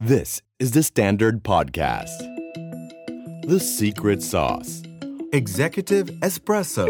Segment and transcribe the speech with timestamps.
[0.00, 2.18] This is the Standard Podcast.
[3.48, 4.84] The Secret Sauce
[5.32, 6.88] Executive Espresso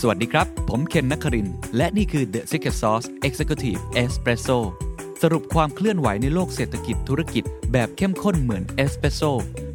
[0.00, 4.58] สวัสดีครับ ผมเคนนักครินทร์และนี่คือ The Secret Sauce Executive Espresso
[5.22, 9.22] สรุปความเคลื่อนไหวในโลกเศรษฐกิจธุรกิจแบบเข้มข้นเหมือนเอสเปรสโซ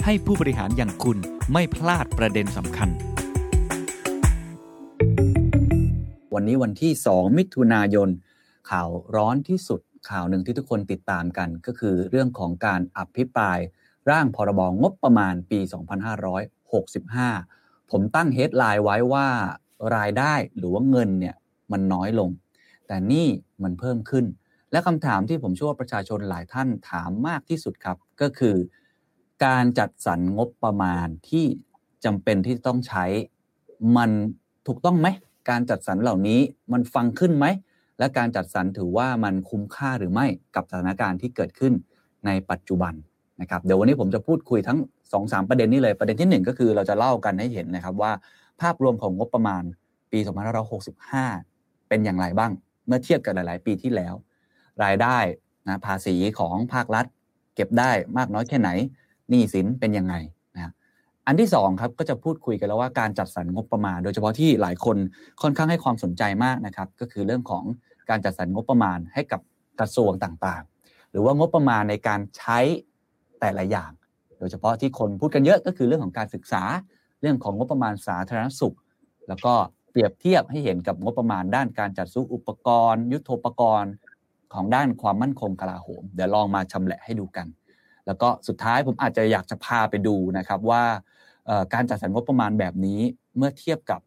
[0.06, 1.18] ให้ผู้บริหารอย่างคุณ
[1.52, 2.90] ไม่พลาดประเด็นสำคัญ
[6.34, 8.10] วันนี้วันที่ 2 มิถุนายน
[8.70, 13.60] ข่าวร้อนที่สุด ข่าวหนึ่งที่ทุกคนติดตามกัน ก็คือเรื่องของการอภิปราย
[14.10, 15.60] ร่างพรบงบประมาณปี
[16.96, 19.28] 2565 ผมตั้งเฮดไลน์ไว้ว่า
[19.96, 21.36] รายได้หรือว่าเงินเนี่ย
[21.72, 22.30] มันน้อยลง
[22.88, 23.28] แต่นี่
[23.64, 24.26] มันเพิ่มขึ้น
[24.72, 28.56] และคำถามที่ผมเชื่อว่าประชาชนหลายท่านถามมากที่สุดครับ ก็คือ
[29.46, 31.46] การจัดสรรงบประมาณที่
[32.06, 33.06] จำเป็นที่ต้องใช้
[33.98, 34.10] มัน
[34.68, 35.08] ถูกต้องไหม
[35.50, 36.40] การจัดสรรเหล่านี้
[36.74, 37.46] มันฟังขึ้นไหม
[38.02, 41.74] และการจัดสรรถือว่ามันคุ้มค่าหรือไม่กับสถานการณ์ที่เกิดขึ้น
[42.26, 42.94] ในปัจจุบัน
[43.42, 44.80] นะครับเดี๋ยววันนี้ผมจะพูดคุยทั้ง
[45.14, 48.12] 2-3ประเด็นนี้เลยประเด็นที่ 1 ก็คือเราจะเล่ากันให้เห็นนะครับว่า
[48.62, 49.64] ภาพรวมของงบประมาณ
[50.12, 50.20] ปี
[51.24, 52.52] 2565 เป็นอย่างไรบ้าง
[52.88, 54.14] เมื่อเทียบกับหลาย ๆ ปีที่แล้ว
[54.84, 55.18] รายได้
[55.68, 57.06] นะภาษีของภาครัฐ
[57.56, 58.70] เก็บได้มากน้อยแค่ไหน
[59.30, 60.16] หนี้สินเป็นยังไง
[61.32, 64.98] อันที่2ครับก็จะพูดคุยกันแล้วว่าการจัดสรรงบประมาณ โดยเฉพาะที่หลายคน
[65.42, 67.64] ค่อนข้างให้ความสนใจมากนะครับก็คือเรื่องของ
[68.10, 69.42] การจัดสรรงบประมาณให้กับ
[69.80, 72.60] กระทรวงต่างๆ หรือว่างบประมาณในการใช้
[73.40, 73.92] แต่ละอย่าง
[74.40, 76.64] โดยเฉพาะที่คนพูดกันเยอะก็คือเรื่องของการศึกษา
[77.22, 78.76] เรื่องของงบประมาณสาธารณสุข
[79.28, 79.54] แล้วก็
[79.92, 83.94] เปรียบเทียบให้เห็นกับงบประมาณด้านการจัดซื้ออุปกรณ์ ยุทโธปกรณ์
[84.54, 87.48] ของด้านความมั่นคงกลาโหม เดี๋ยวลองมาชำแหละให้ดูกัน
[88.06, 90.84] แล้วก็สุดท้ายผมอาจจะอยากจะพาไปดูนะครับว่า
[91.74, 93.00] การจัดสรรงบประมาณแบบนี้
[93.38, 94.02] เมื่อเทียบกับ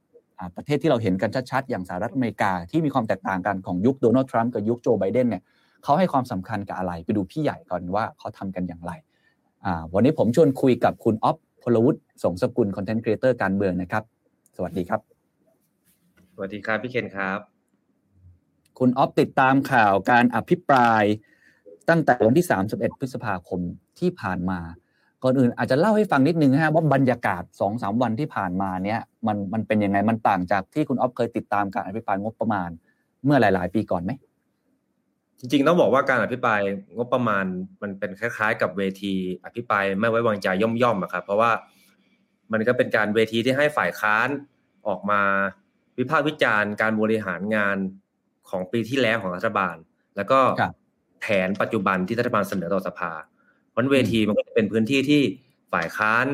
[0.57, 5.43] ประเทศที่เราเห็นกันชัดๆ อย่างสหรัฐอเมริกาที่มีความแตกต่างกันของยุคโดนัลด์ทรัมป์กับยุคโจไบเดนเนี่ย
[5.85, 8.93] เขาให้ความสำคัญกับอะไร ไปดูพี่ใหญ่ก่อนว่าเขาทำกันอย่างไร
[9.95, 14.03] วันนี้ผมชวนคุยกับคุณอ๊อฟพลวุฒิสงสกุล content creator การเมืองนะครับ
[14.57, 15.01] สวัสดีครับ
[16.35, 17.39] สวัสดีครับพี่เคนครับ
[18.79, 21.03] คุณอ๊อฟติดตามข่าวการอภิปราย
[21.89, 23.61] ตั้งแต่วันที่ 31 พฤษภาคม
[23.99, 24.61] ที่ผ่านมา
[25.25, 32.71] ก่อนอื่นอาจจะเล่าให้ฟังนิดนึงนะฮะว่าบรรยากาศ2อสวันที่ผ่านมาเนี้ยมันมันเป็นยังไงมันต่างจากที่คุณอ๊อฟเคยติดตามการอภิปรายงบประมาณ
[33.25, 34.13] เมื่อหลาย ๆ ปีก่อนไหม
[35.39, 36.61] จริงๆต้องบอกว่าการอภิปราย
[36.97, 37.45] งบประมาณ
[37.83, 39.15] มันเป็นคล้าย ๆ กับเวที
[39.45, 41.51] อภิปรายไม่ไว้วางใจย่อมๆอะครับเพราะว่า
[42.53, 44.29] มันก็เป็นการเวทีที่ให้ฝ่ายค้าน
[44.89, 45.21] ออกมา
[45.99, 47.77] วิพากษ์วิจารณ์การบริหารงาน
[48.49, 49.77] ของปีที่แล้วของรัฐบาล
[50.17, 50.41] แล้วก็
[51.21, 53.13] แผนปัจจุบันที่รัฐบาลเสนอต่อสภา
[53.75, 55.23] เพราะเวทีมันก็จะเป็นพื้นที่ที่
[55.73, 56.27] ฝ่ายค้าน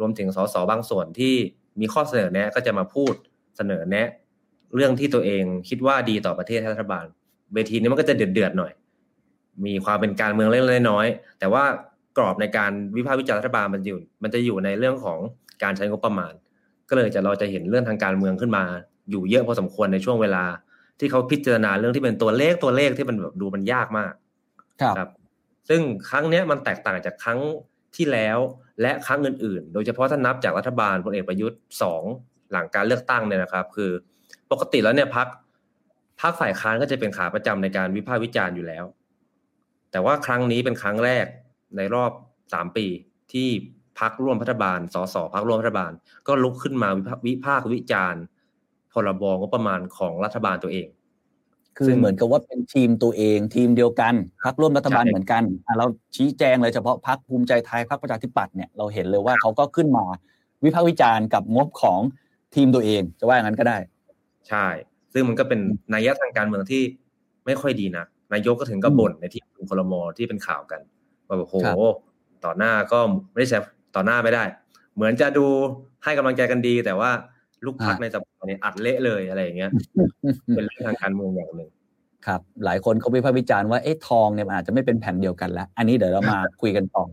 [0.00, 1.34] รวมถึงสสบางส่วนที่
[1.80, 3.14] มีข้อเสนอแนะก็จะมาพูด
[3.56, 4.08] เสนอแนะ
[4.74, 7.06] เรื่องที่ตัวเองคิดว่าดีต่อประเทศรัฐบาล
[7.54, 8.72] เวทีนี้มันก็จะเดือดเดือดหน่อย
[9.66, 11.64] มีความเป็นการเมืองเล็กๆน้อยๆแต่ว่า
[12.18, 15.18] กรอบในการวิพากษ์วิจารณ์รัฐบาลมันอยู่ มันจะอยู่ในเรื่องของ
[15.62, 16.32] การใช้งบประมาณ
[16.88, 18.64] ก็เลยจะเราจะเห็นเรื่องทางการเมืองขึ้นมา
[19.10, 20.44] อยู่เยอะพอสมควรในช่วงเวลา
[20.98, 24.12] ที่เขาพิจารณาเรื่องที่เป็นตัวเลขตัวเลขที่มันแบบดูมันยากมาก
[24.98, 25.08] ครับ
[25.68, 25.80] ซึ่ง
[26.10, 27.40] ครั้งนี้มันแตกต่างจากครั้ง
[27.96, 28.38] ที่แล้ว
[28.82, 32.02] และครั้งอื่นๆ โดยเฉพาะถ้านับจากรัฐบาลพลเอกประยุทธ์สอง
[32.52, 33.90] หลังการเลือกตั้งเนี่ยนะครับ คือ
[34.52, 35.26] ปกติแล้วเนี่ยพัก
[36.20, 38.84] พักฝ่ายค้านก็จะเป็นขาประจำในการวิพากษ์วิจารณ์อยู่แล้ว
[39.90, 41.26] แต่ว่าครั้งนี้เป็นครั้งแรก
[41.76, 42.10] ในรอบ
[42.52, 42.86] สามปี
[43.32, 43.48] ที่
[43.98, 45.92] พักร่วมรัฐบาล สสพักร่วมรัฐบาล
[46.28, 46.88] ก็ลุกขึ้นมา
[47.26, 48.22] วิพากษ์วิจารณ์
[48.92, 50.88] พรบงบประมาณของรัฐบาลตัวเอง
[51.78, 55.42] คือเหมือนกับว่าเป็นทีมตัวเองทีมเดียวกันพักร่วมรัฐบาลเหมือนกัน
[55.78, 60.04] เราชี้แจงเลยเฉพาะพักภูมิใจไทยพักประชาธิปัตย์เนี่ยเราเห็นเลยว่าเขาก็ขึ้นมา
[60.64, 62.00] วิพากษ์วิจารณ์กับงบของ
[62.54, 63.78] ทีมตัวเอง จะว่าอย่างนั้นก็ได้
[64.48, 64.66] ใช่
[65.12, 65.60] ซึ่งมันก็เป็น
[65.94, 66.82] นัยทางการเมืองที่
[67.46, 70.80] ไม่ค่อยดีนะนายกก็ถึงก็บ่นในที่คลมที่เป็นข่าวกัน
[71.26, 71.56] ว่าแบบโห
[72.44, 72.98] ต่อหน้าก็
[73.30, 73.58] ไม่ได้ใช้
[73.96, 74.44] ต่อหน้าไม่ได้
[74.94, 75.46] เหมือนจะดู
[76.04, 77.10] ให้กำลังใจกันดี แต่ว่า
[77.64, 78.27] ลูกพักในสภาเนี่ย
[78.64, 79.70] อัดเละเลยอะไรอย่างเงี้ย
[80.54, 81.68] เป็นเรื่องทางการเมืองอย่างหนึ่ง
[82.26, 87.04] ครับหลายคนเขาวิพากษ์วิจารณ์ว่าเอ๊ะทองเนี่ยมันอาจจะไม่เป็นแผ่นเดียวกันแล้ว อันนี้เดี๋ยวเรามาคุยกันต่อ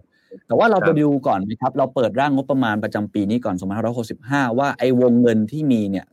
[0.47, 3.55] แต่ว่าเราไปดูก่อนนะครับ เราเปิดร่างงบประมาณประจำปีนี้ก่อน
[4.07, 6.05] 2565 ว่าไอ้วงเงินที่มีเนี่ย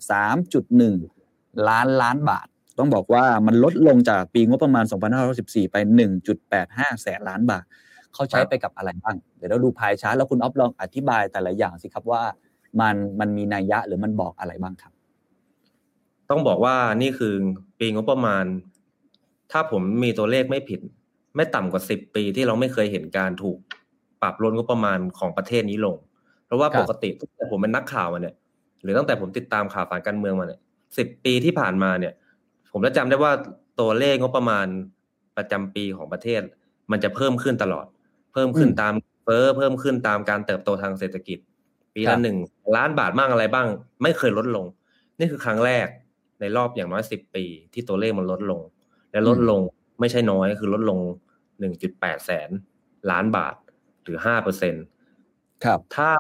[0.81, 2.47] 3.1 ล้านล้านบาท
[2.79, 4.85] ต้องบอกว่ามันลดลงจากปีงบประมาณ
[5.29, 5.77] 2514ไป
[6.39, 7.65] 1.85 แสนล้านบาท
[8.15, 12.23] เขาใช้ไปกับอะไรบ้าง เดี๋ยวเราดูพายชาร์ตแล้วคุณอ๊อฟลองอธิบายแต่ละอย่างสิครับว่า
[12.81, 14.92] มันมันมีนัยยะหรือมันบอกอะไรบ้างครับ
[16.33, 17.35] ต้องบอกว่านี่คือ
[17.79, 18.45] ปีงบประมาณ
[19.53, 20.81] ถ้าผมมีตัวเลขไม่ผิด
[21.37, 23.59] ไม่ต่ำกว่าสิบปีที่เราไม่เคยเห็นการถูก
[24.23, 25.97] ปรับลดงบประมาณของประเทศนี้ลง
[26.47, 28.35] เพราะว่าปกติตั้งแต่ผมเป็นนักข่าวมาเนี่ย
[28.83, 30.61] หรือตั้งแต่ผมติดตามข่าวสารการเมืองมาเนี่ย
[30.99, 32.13] สิบปีที่ผ่านมาเนี่ย
[32.73, 33.33] ผมจะจำได้ว่า
[33.81, 34.67] ตัวเลขงบประมาณ
[35.37, 36.43] ประจำปีของประเทศ
[36.91, 37.87] มันจะเพิ่มขึ้นตลอด
[38.33, 38.95] เพิ่มขึ้นตาม
[39.25, 41.39] เฟ้อเพิ่มขึ้นตามการเติบโตทางเศรษฐกิจ
[41.95, 42.37] ปีละหนึ่ง
[42.77, 43.69] ล้านบาทบ้างอะไรบ้าง
[44.03, 44.67] ไม่เคยลดลง
[45.19, 45.87] นี่คือครั้งแรก
[46.43, 48.61] ในรอบอย่างน้อยสิบปี ที่ตัวเลขมันลดลง
[49.13, 49.61] และลดลง
[50.01, 50.99] ไม่ใช่น้อยคือลดลง
[51.61, 52.51] หนึ่งจุดแปดแสน
[53.11, 53.55] ล้านบาท
[54.05, 54.75] หรือห้าเปอร์เซ็น
[55.65, 56.11] ครับ ถ้า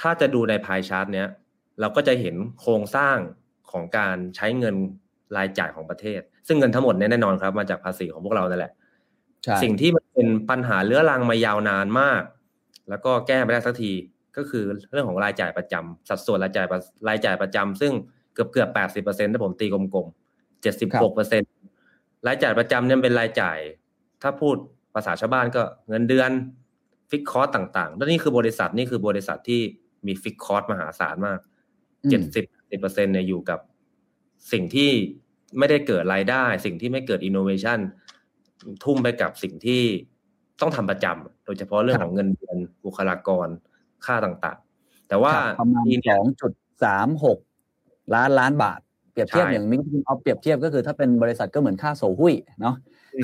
[0.00, 1.28] ถ้าจะดูในพายชาร์ตเนี้ย
[1.80, 3.16] เราก็จะเห็นโครงสร้าง
[3.70, 4.76] ของการใช้เงิน
[5.36, 8.72] รายจ่ายของประเทศ ซึ่งเงินทั้งหมดแน่นอนครับ มาจากภาษีของพวกเรานั่นแหละ
[9.62, 12.22] สิ่งที่มันเป็นปัญหาเรื้อรังมายาวนานมาก
[12.88, 13.92] แล้วก็แก้ไม่ได้สักที
[14.36, 16.66] ก็คือเรื่องของรายจ่ายประจำสัดส่วนรายจ่าย
[17.08, 17.92] รายจ่ายประจำซึ่ง
[18.34, 21.50] เกือบเกือบแปดสิบเปอร์เซ็นต์ถ้าผมตีกลมๆเจ็ดสิบหกเปอร์เซ็นต์
[22.26, 23.58] รายจ่ายประจำเนี่ยเป็นรายจ่าย
[24.22, 24.56] ถ้าพูด
[24.94, 26.30] ภาษาชาวบ้านก็เงินเดือน
[27.10, 29.60] ฟิกคอร์สต่างๆ แล้วนี่คือบริษัทนี่คือบริษัทที่
[30.06, 31.38] มีฟิกคอร์สมหาศาลมาก
[32.10, 33.58] เจ็ดสิบสิบเปอร์เซ็นเนี่ยอยู่กับ
[34.52, 34.90] สิ่งที่
[35.58, 37.78] ไม่ได้เกิดรายได้ สิ่งที่ไม่เกิดอินโนเวชัน
[38.84, 39.82] ทุ่มไปกับสิ่งที่
[40.60, 43.48] ต้องทำประจำโดยเฉพาะเรื่องของเงินเดือนบุคลากร
[44.06, 46.52] ค่าต่างๆ แต่ว่าประมาณสองจุด
[46.84, 47.38] สามหก
[48.14, 48.80] ล้านล้านบาท
[49.12, 52.76] เปรียบเทียบอย่างนี้เอาเปรียบเทียบก็คือถ้าเป็นบริษัทก็เหมือนค่าโสหุ้ยเนาะ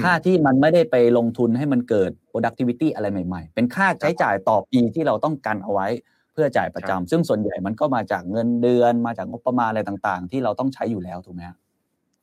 [0.03, 5.89] ค่าที่มันไม่ได้ไปลงทุนให้มันเกิด productivity อะไรใหม่ๆ เป็นค่าใช้จ่ายต่อปีที่เราต้องกันเอาไว้
[6.33, 11.43] เพื่อจ่ายประจำซึ่งส่วนใหญ่มันก็มาจากเงินเดือน มาจากงบประมาณอะไรต่างๆ ที่เราต้องใช้อยู่แล้วถูกไหม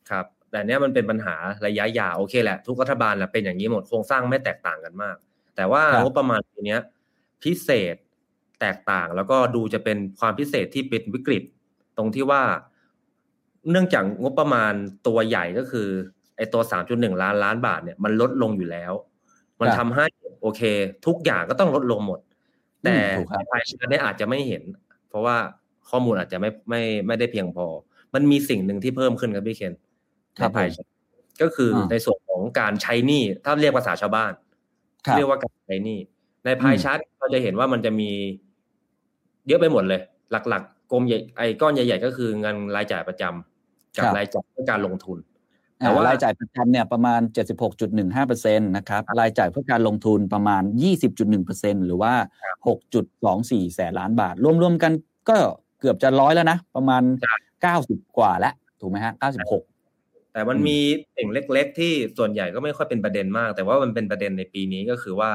[0.09, 1.35] ครับ แต่เนี้ยมันเป็นปัญหา
[1.67, 5.15] ระยะยาวโอเคแหละ ทุกรัฐบาลแหละเป็นอย่างนี้หมดโครงสร้างไม่แตกต่างกันมาก
[5.55, 6.77] แต่ว่างบประมาณปีนี้
[7.43, 7.95] พิเศษ
[8.61, 11.43] แตกต่างแล้วก็ดูจะเป็นความพิเศษที่เป็นวิกฤต
[11.97, 12.43] ตรงที่ว่า
[13.71, 14.73] เนื่องจากงบประมาณ
[15.07, 15.87] ตัวใหญ่ก็คือ
[16.37, 18.93] ไอ้ตัวสามจุดหนึ่งล้านล้านบาทเนี่ยมันลดลงอยู่แล้ว
[19.61, 20.05] มันทำให้
[20.41, 20.61] โอเค
[21.05, 22.19] ทุกอย่างก็ต้องลดลงหมด
[22.83, 22.97] แต่
[23.51, 24.63] ภายในนี้อาจจะไม่เห็น
[25.09, 25.37] เพราะว่า
[25.89, 27.65] ข้อมูลอาจจะไม่ไม่ไม่ได้เพียงพอ
[28.13, 29.73] มันมีสิ่งหนึ่งที่เพิ่มขึ้นครับพี่เคน
[30.35, 30.67] ในภาย
[31.41, 34.31] ก็คือในส่วนของการใช้หนี้ถ้าเรียกภาษาชาวบ้าน
[35.15, 35.99] เรียกว่าการใช้หนี้
[36.45, 38.11] ในพายชาร์ตเราจะเห็นว่ามันจะมี
[39.47, 40.01] เยอะไปหมดเลย
[40.31, 45.17] หลักๆ กลมใหญ่ไอ้ก้อนใหญ่ๆก็คือเงินรายจ่ายประจำกับรายจ่ายเพื่อการลงทุน
[45.79, 47.21] แต่ว่ารายจ่ายประจำเนี่ยประมาณ
[47.93, 50.63] 76.15%นะครับรายจ่ายเพื่อการลงทุนประมาณ
[51.23, 52.13] 20.1%หรือว่า
[52.95, 54.91] 6.24 แสนล้านบาท รวมๆกัน
[55.29, 55.37] ก็
[55.79, 57.03] เกือบจะร้อยแล้วนะ ประมาณ
[57.59, 59.13] 90 กว่าแล้ว ถูกไหมฮะ
[59.73, 60.79] 96 แต่มันมี
[61.17, 65.31] สิ่งเล็ก ๆ ที่ส่วนใหญ่ก็ไม่ค่อยเป็นประเด็นมาก แต่ว่ามันเป็นประเด็นในปีนี้ก็คือว่า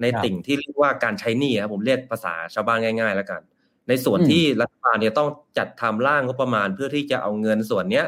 [0.00, 3.40] ในติ่งที่เรียกว่าการใช้หนี้ครับผมเรียกภาษาชาวบ้านง่าย ๆ แล้วกัน
[3.88, 5.28] ในส่วนที่รัฐบาลเนี่ยต้อง
[5.58, 8.06] จัดทำร่างงบประมาณเพื่อที่จะเอาเงินส่วนเนี้ย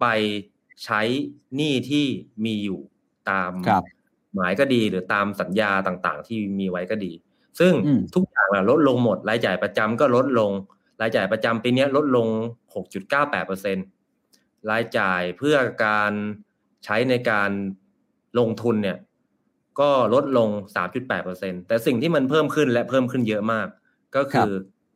[0.00, 0.06] ไป
[0.84, 1.00] ใช้
[1.56, 2.06] หนี้ที่
[2.44, 2.80] มีอยู่
[3.30, 3.52] ตาม
[4.34, 7.12] หมายก็ดีหรือตามสัญญาต่างๆ ที่มีไว้ก็ดี
[7.60, 7.72] ซึ่ง
[8.14, 10.52] ทุกอย่างลดลงหมดรายจ่ายประจำก็ลดลง
[11.00, 12.26] รายจ่ายประจำปีนี้ลดลง
[13.08, 16.12] 6.98%รายจ่ายเพื่อการ
[16.84, 17.50] ใช้ในการ
[18.38, 18.98] ลงทุนเนี่ย
[19.80, 20.48] ก็ลดลง
[21.06, 23.66] 3.8%แต่สิ่งที่มันเพิ่มขึ้นและเพิ่มขึ้นเยอะมาก
[24.16, 24.50] ก็คือ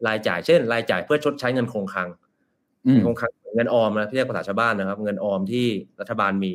[0.06, 2.08] รายจ่ายเช่น รายจ่ายเพื่อชดใช้เงินคงคลัง
[3.04, 5.66] คงคลังเงินออมนะที่เรียกภาษาชาวบ้านนะครับ เงินออมที่
[6.00, 6.52] รัฐบาลมี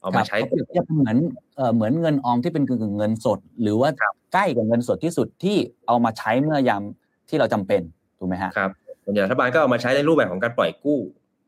[0.00, 1.18] เอามาใช้เปรียบเทียบเหมือน
[1.56, 3.90] เออเหมือนเงินออมที่เป็นกึ่งเงินสด หรือว่า
[4.32, 5.56] ใกล้กับเงินสดที่สุดที่
[5.86, 6.82] เอามาใช้เมื่อยาม
[7.28, 7.80] ที่เราจำเป็น
[8.18, 8.70] ถูกไหมฮะครับ
[9.04, 10.98] ส่วนใหญ่รัฐบาลก็เอามาใช้ในรูปแบบของการปล่อยกู้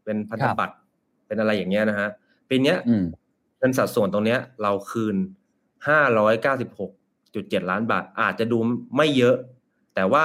[0.05, 0.75] เป็นพันธบัตร
[1.27, 2.09] เป็นอะไรอย่างเงี้ยนะฮะ
[2.49, 2.75] ปีนี้
[3.59, 5.17] เงินสัดส่วนตรงเนี้ย เราคืน
[5.89, 6.91] ห้าร้อยเก้าสิบหก
[7.35, 8.59] จุดเจ็ดล้านบาท อาจจะดู
[8.97, 9.37] ไม่เยอะ
[9.95, 10.25] แต่ว่า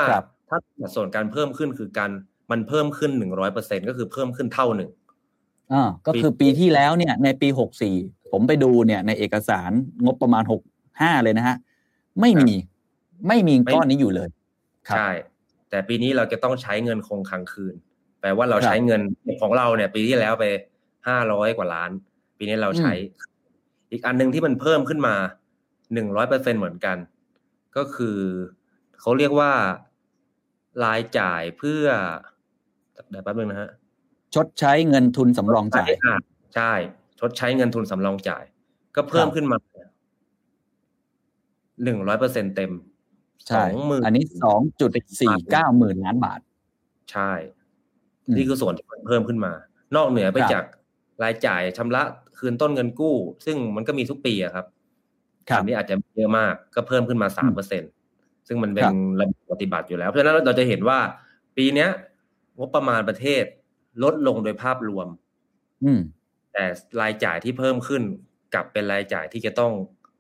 [0.50, 2.12] ถ้าสัดส่วนการเพิ่มขึ้นคือการ
[2.52, 4.90] มันเพิ่มขึ้นหนึ่งร้อยเปอร์เซ็นก็คือเพิ่มขึ้นเท่าหนึ่ง
[5.72, 7.96] อ่าก็คือปีที่แล้วเนี่ย ในปีหกสี่
[8.32, 9.72] ผมไปดูเนี่ย ในเอกสาร
[10.06, 10.62] งบประมาณหก
[11.02, 11.58] ห้าเลยนะฮะ
[12.22, 12.56] ไม่มี
[13.28, 14.30] ไม่มีก้อนนี้อยู่เลย
[14.98, 15.10] ใช่
[15.70, 17.76] แต่ปีนี้เราจะต้องใช้เงินคงค้างคืน
[18.22, 19.02] แปลว่าเราใช้เงิน
[19.42, 20.46] ของเราเนี่ย ปีที่แล้วไป
[21.08, 21.92] ห้าร้อยกว่าล้าน
[22.38, 22.94] ปีนี้เราใช้
[23.92, 25.16] อีกอันหนึ่งที่มันเพิ่มขึ้นมา
[25.94, 26.98] หนึ่งร้อยเปอร์เซ็นเหมือนกัน
[27.78, 28.18] ก็คือ
[29.00, 29.52] เขาเรียกว่า
[30.84, 31.86] รายจ่ายเพื่อ
[33.10, 33.70] เดี๋ยวแป๊บนึงนะฮะ
[34.36, 35.90] ชดใช้เงินทุนสำรองจ่าย
[36.56, 36.74] ใช่
[37.20, 38.44] ชดใช้เงินทุนสำรองจ่าย
[38.96, 39.58] ก็เพิ่มขึ้นมา
[41.84, 42.72] หนึ่งร้อยเปอร์เซ็นเต็ม
[43.56, 46.40] สองหมื่นอันนี้สองจุดสี่เก้าหมื่นล้านบาท
[47.12, 47.32] ใช่
[48.36, 49.54] นี่คือส่วนที่เพิ่มขึ้นมา
[49.96, 50.64] นอกเหนือไปจาก
[51.24, 52.04] รายจ่ายชำระ
[52.38, 54.66] คืนต้นเงินกู้ ซึ่งมันก็มีทุกปีอะครับ
[55.58, 57.84] อันนี้อาจจะเยอะมากก็เพิ่มขึ้นมาสามเปอร์เซ็น
[58.50, 58.86] ซึ่งมันเป็น
[59.20, 61.00] ระบบปฏิบัติอยู่แล้ว เพราะฉะนั้นเราจะเห็นว่า
[61.58, 61.90] ปีเนี้ย
[62.58, 63.44] งบประมาณประเทศ
[64.04, 65.08] ลดลงโดยภาพรวม
[65.84, 66.00] อืม
[66.54, 66.66] แต่
[67.02, 68.04] รายจ่ายที่เพิ่มขึ้น
[68.56, 69.72] กับเป็นรายจ่ายที่จะต้อง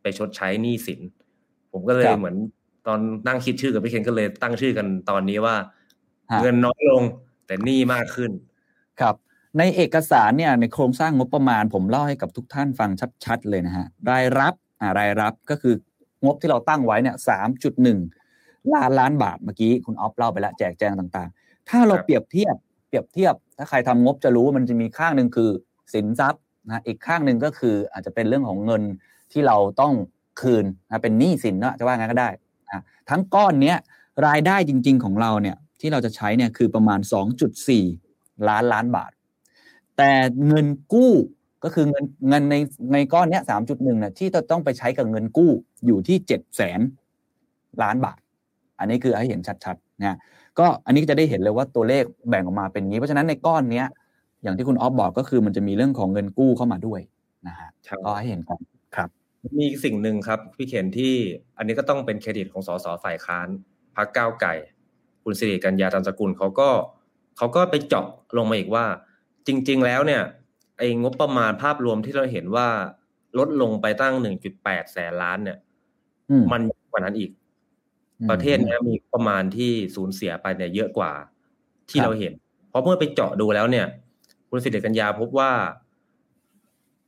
[0.01, 0.99] ไปชดใช้หนี้สิน
[1.71, 2.35] ผมก็เลยเหมือน
[2.87, 5.55] ตอนนั่งคิดชื่อกับพี่เคนก็เลยตั้งชื่อกันตอนนี้ว่า
[6.41, 7.03] เงินน้อยลง
[7.45, 8.31] แต่หนี้มากขึ้น
[9.01, 9.15] ครับ
[9.57, 12.89] ในเอกสารเนี่ยในโครงสร้างงบประมาณ ผมเล่าให้กับทุกท่านฟัง
[13.25, 14.53] ชัด ๆ เลยนะฮะรายรับ
[14.99, 15.73] รายรับก็คือ
[16.25, 17.99] งบที่เราตั้งไว้เนี่ยสามจุดหนึ่ง
[18.73, 22.55] ล้านล้านบาทเมื่อกี้คุณออฟเล่าไปแล้วแจกแจงต่างๆ ถ้าเราเปรียบเทียบ
[22.87, 25.49] เปรียบเทียบ ถ้าใครทำงบจะรู้ว่ามันจะมีข้างหนึ่งคือ
[25.93, 28.81] สินทรัพย์นะอีกข้างหนึ่งก็คืออาจจะเป็นเรื่องของเงิน
[29.31, 29.93] ที่เราต้อง
[30.41, 32.29] คืนนะเป็นหนี้สินนะจะว่างั้นก็ได้
[32.67, 33.77] นะทั้งก้อนเนี้ย
[34.27, 36.99] รายได้จริง ๆของเราเนี่ยที่เราจะใช้เนี่ยคือประมาณ
[37.73, 39.11] 2.4 ล้านล้านบาท
[39.97, 40.11] แต่
[40.47, 41.13] เงินกู้
[41.63, 42.55] ก็คือเงินเงินใน
[42.93, 45.51] ในก้อนเนี้ยสามจุดหนึ่งเนี่ยที่จะต้องไปใช้กับเงินกู้
[45.85, 46.79] อยู่ที่เจ็ดแสน
[47.83, 48.19] ล้านบาท
[48.79, 50.17] อันนี้คือให้เห็นชัดๆนะ
[50.59, 53.87] ก็อันนี้จะได้เห็นเลยว่าตัวเลขแบ่งออกมาเป็นงี้เพราะฉะนั้นในก้อนเนี้ย
[54.43, 57.01] อย่างที่คุณออฟบอกก็คือมันจะมีเรื่องของเงินกู้เข้ามาด้วย
[57.47, 57.69] นะฮะ
[58.05, 58.59] ก็ให้เห็นกัน
[58.95, 59.09] ครับ
[59.59, 61.15] มีสิ่งหนึ่งครับพี่เขียนที่
[61.57, 63.47] อันนี้ก็ต้องเป็นเครดิตของสสฝ่ายค้าน
[63.95, 64.53] พักก้าวไก่
[65.23, 66.69] คุณสิริกัญญาตันสกุลเขาก็
[67.37, 68.05] เขาก็ไปเจาะ
[68.37, 68.85] ลงมาอีกว่า
[69.47, 70.23] จริง ๆ แล้วเนี่ย
[70.77, 72.67] ไอ้งบประมาณภาพรวมที่เราเห็นว่า
[73.37, 75.57] ลดลงไปตั้งหนึ่งจุดแปดแสนล้านเนี่ย
[76.51, 77.31] มันกว่านั้นอีก
[78.29, 81.11] ประเทศนี้มีประมาณที่สูญเสียไปเนี่ยเยอะกว่า
[81.89, 82.33] ที่เราเห็น
[82.69, 83.87] เพราะเมื่อไปเจาะดูแล้วเนี่ย
[84.49, 85.51] คุณสิริกัญญาพบว่า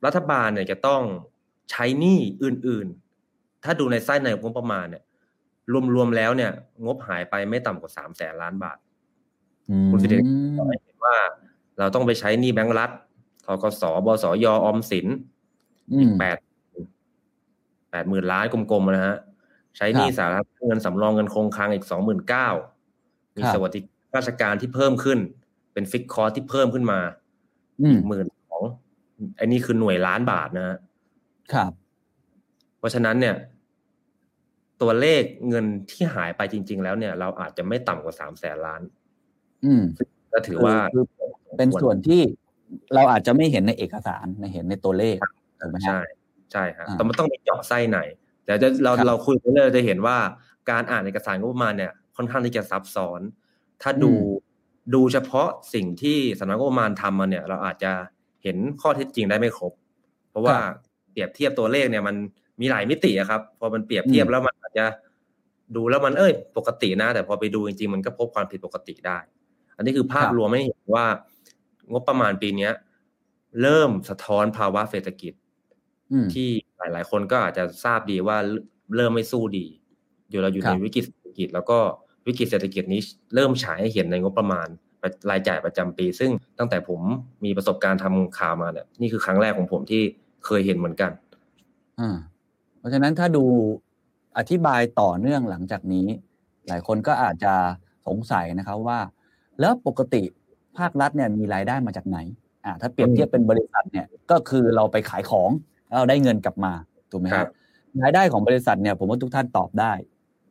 [0.06, 1.01] รัฐบาลเนี่ยจะต้อง
[1.72, 2.88] ใช้หนี้อื่น
[3.25, 5.03] ๆ ถ้าดูในไส้ในงบประมาณเนี่ย
[5.96, 6.51] รวม ๆ แล้วเนี่ย
[6.86, 8.77] งบหายไปไม่ต่ำกว่าสามแสนล้านบาท
[9.91, 10.27] คุณสิริกัญ
[10.58, 11.15] ญาเห็นว่า
[11.80, 12.91] เราต้องไปใช้หนี้แบงก์รัฐ
[13.46, 15.08] ทกสบสยออมสิน
[16.00, 16.38] อีกแปด
[17.91, 19.18] แปดหมื่นล้านกลมๆนะฮะ
[19.78, 22.50] ใช้หนี้สาธารณเงินสำรองเงินคงคลังอีกสองหมื่นเก้า
[23.36, 23.80] มีสวัสดิ
[24.16, 25.20] ราชการที่เพิ่มขึ้น
[25.74, 27.00] เป็นฟิกคอร์ที่เพิ่มขึ้นมา
[27.92, 28.63] อีกหมื่นสอง
[29.40, 30.78] อันนี้คือหน่วยล้านบาทนะฮะ
[31.54, 31.72] ครับ
[32.78, 33.36] เพราะฉะนั้นเนี่ย
[34.82, 38.82] ตัวเลขเงินที่หายไปจริง ๆ แล้วเนี่ย เราอาจจะไม่ต่ำกว่าสามแสนล้าน
[39.66, 39.84] อืม
[40.34, 40.75] ก็ถือว่า
[41.58, 42.22] เป็นส่วนที่
[42.94, 45.18] เราอาจจะไม่เห็นในเอกสารในเห็นในตัวเลข
[45.60, 46.00] ถูกไหมใช่
[46.51, 48.00] ใช่ครับแต่มันต้องไปเจาะไส้ไหน
[48.45, 50.17] แต่จะเราเราคุยไปเลยจะเห็นว่า
[50.69, 53.21] การอ่านเอกสารงบประมาณเนี่ยค่อนข้างที่จะซับซ้อน
[53.81, 54.13] ถ้าดู
[54.93, 57.91] ดูเฉพาะสิ่งที่สำนักงบประมาณทำมาเนี่ย เราอาจจะ
[58.43, 59.74] เห็นข้อเท็จจริงได้ไม่ครบ
[60.29, 60.57] เพราะว่า
[61.12, 62.15] เปรียบเทียบตัวเลขเนี่ยมัน
[62.62, 64.86] มีหลายมิติครับ พอมันเปรียบเทียบแล้วมันอาจจะ
[65.75, 69.17] ดูแล้วมันเอ้ย ปกตินะ แต่พอไปดูจริงๆ มันก็พบความผิดปกติได้
[69.75, 71.05] อันนี้คือภาพรวมไม่เห็นว่า
[71.91, 72.69] งบประมาณปีนี้
[73.62, 75.33] เริ่มสะท้อนภาวะเศรษฐกิจ
[76.33, 76.50] ที่
[76.81, 78.38] หลายๆ คนก็อาจจะทราบดีว่า
[78.95, 79.65] เริ่มไม่สู้ดี
[80.29, 81.77] อยู่เราอยู่ในวิกฤตเศรษฐกิจ แล้วก็
[82.27, 83.01] วิกฤตเศรษฐกิจนี้
[83.35, 84.67] เริ่มฉายให้เห็นในงบประมาณ
[85.29, 87.01] รายจ่ายประจำปี ซึ่งตั้งแต่ผม
[87.45, 90.01] มีประสบการณ์ทำข่าวมาเนี่ยนี่คือครั้งแรกของผมที่
[90.45, 91.11] เคยเห็นเหมือนกัน
[92.00, 92.17] อ่า
[92.79, 93.43] เพราะฉะนั้นถ้าดู
[94.38, 96.07] อธิบายต่อเนื่องหลังจากนี้
[96.67, 97.53] หลายคนก็อาจจะ
[98.07, 99.00] สงสัยนะครับว่า
[99.59, 100.23] แล้วปกติ
[100.77, 102.17] ภาครัฐเนี่ยมีรายได้มาจากไหน
[102.65, 105.50] อ่าถ้าเปรียบเทียบเป็นบริษัทเนี่ยก็คือเราไปขายของ
[105.98, 106.74] เราได้เงินกลับมา
[107.12, 107.50] ถูกไหมครับ
[108.03, 109.93] รายได้ของบริษัทเนี่ยผมว่าทุกท่านตอบได้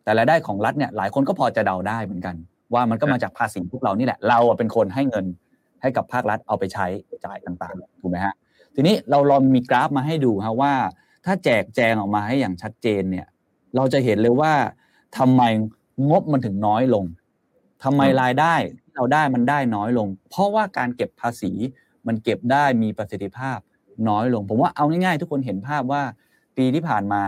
[0.04, 2.36] แต่รายได้ของรัฐเนี่ยหลายคนก็พอจะเดาได้เหมือนกัน
[2.74, 5.26] ว่ามันก็มาจากภาษีพวกเรานี่แหละ เราเป็นคนให้เงิน
[5.82, 6.86] ให้กับภาครัฐเอาไปใช้
[7.24, 8.34] จ่ายต่างๆถูกไหมฮะ
[8.74, 10.72] ทีนี้เราลองมีกราฟมาให้ดูฮะว่า
[11.24, 13.26] ถ้าแจกแจงออกมาให้อย่างชัดเจนเนี่ย
[13.76, 14.52] เราจะเห็นเลยว่า
[15.18, 15.42] ทำไม
[16.10, 17.04] งบมันถึงน้อยลง
[17.84, 18.54] ทำไมรายได้
[18.94, 21.52] เราได้มันได้น้อยลง เพราะว่าการเก็บภาษี
[22.06, 23.58] มันเก็บได้มีประสิทธิภาพ
[24.08, 26.02] น้อยลง ผมว่าเอาง่ายๆ ทุกคนเห็นภาพว่า
[26.56, 27.22] ปีที่ผ่านมา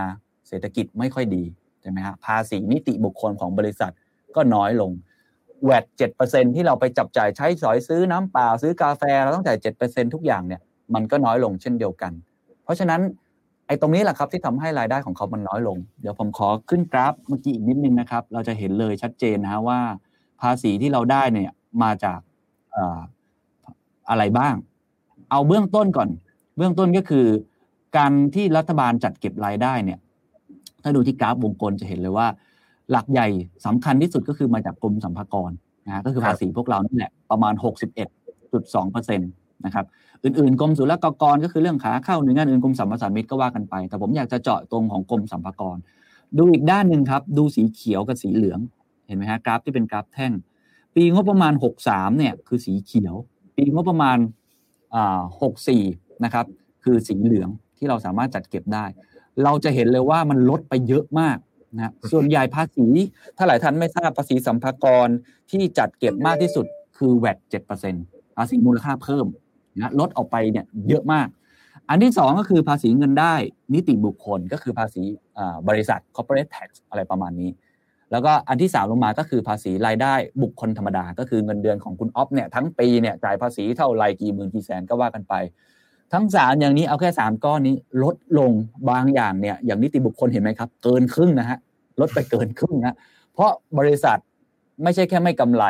[0.47, 1.43] เศรษฐกิจไม่ค่อยดี
[1.81, 3.93] ใช่ไหมฮะภาษีนิติบุคคลของบริษัท
[4.35, 4.91] ก็น้อยลง
[5.65, 10.61] แวดเจ็ดเปอร์เซ็นที่เราไปจับจ่ายใช้สอยซื้อน้ำเปล่าซื้อกาแฟเราต้องจ่ายเจ็ดเปอร์เซ็นทุกอย่างเนี่ย
[10.93, 12.11] มันก็น้อยลงเช่นเดียวกัน
[12.63, 13.01] เพราะฉะนั้น
[13.67, 19.79] ไอ้ตรงนี้แหละครับที่ทำให้รายได้ของเขามันน้อยลง เดี๋ยวผมขอขึ้นกราฟเมื่อกี้อีกนิดนึงนะครับ เราจะเห็นเลยชัดเจนนะว่า
[20.41, 21.51] ภาษีที่เราได้เนี่ย
[21.83, 22.19] มาจาก
[24.09, 24.55] อะไรบ้าง
[25.31, 26.09] เอาเบื้องต้นก่อน
[26.57, 27.25] เบื้องต้นก็คือ
[27.97, 29.99] การที่รัฐบาลจัดเก็บรายได้เนี่ย
[30.83, 32.27] ถ้าดูที่กราฟวงกลมจะเห็นเลยว่า
[32.91, 33.27] หลักใหญ่
[33.65, 35.51] สำคัญที่สุดก็คือมาจากกรมสัมภากร
[35.85, 37.53] นะก็คือภาษีพวกเรานี่แหละประมาณ
[38.23, 39.31] 61.2เปอร์เซ็นต์
[39.65, 39.85] นะครับ
[40.23, 45.77] อื่นๆกรมศุลกากรก็คือเรื่องขาเข้าหน่วยงานอื่นกรมสัมปทานมิตรก็ว่ากันไป แต่ผมอยากจะเจาะตรงของกรมสัมภากร
[46.37, 48.59] ดูอีกด้านหนึ่งครับ ดูสีเขียวกับสีเหลือง
[49.07, 50.33] เห็นไหมฮะกราฟที่เป็นกราฟแท่ง
[50.95, 51.53] ปีงบประมาณ
[51.85, 53.15] 63เนี่ยคือสีเขียว
[53.55, 54.17] ปีงบประมาณ
[54.95, 56.45] 64 นะครับ
[56.83, 58.85] คือสีเหลืองที่เราสามารถจัดเก็บได้
[59.43, 61.37] เราจะเห็นเลยว่ามันลดไปเยอะมาก
[61.75, 62.87] นะส่วนใหญ่ภาษี
[63.37, 65.07] ถ้าหลายท่านไม่ทราบภาษีสัมภากร
[65.51, 66.65] ที่จัดเก็บมากที่สุด
[66.97, 67.69] คือแวด7%
[68.37, 69.27] ภาษีมูลค่าเพิ่ม
[69.77, 71.27] นะลดออกไปเนี่ยเยอะมาก
[71.89, 73.35] อันที่สองก็คือภาษีเงินได้
[73.73, 75.03] นิติบุคคลก็คือภาษี
[75.67, 77.49] บริษัท corporate tax อะไรประมาณนี้
[78.11, 85.33] แล้วก็อันที่สามลงมาก็คือภาษีรายได้บุคคลธรรมดา ก็คือเงินเดือนของคุณออฟเนี่ยทั้งปีเนี่ยจ่ายภาษีเท่าไรกี่หมื่นกี่แสนก็ว่ากันไป
[86.13, 88.51] ทั้งสามอย่างนี้เอาแค่สามก้อนนี้ลดลง
[88.89, 91.57] บางอย่างเนี่ย อย่างนิติบุคคลเห็นไหมครับ เกินครึ่งนะฮะ
[92.01, 92.95] ลดไปเกินครึ่งนะ
[93.33, 94.17] เพราะบริษัท
[94.83, 95.65] ไม่ใช่แค่ไม่กำไร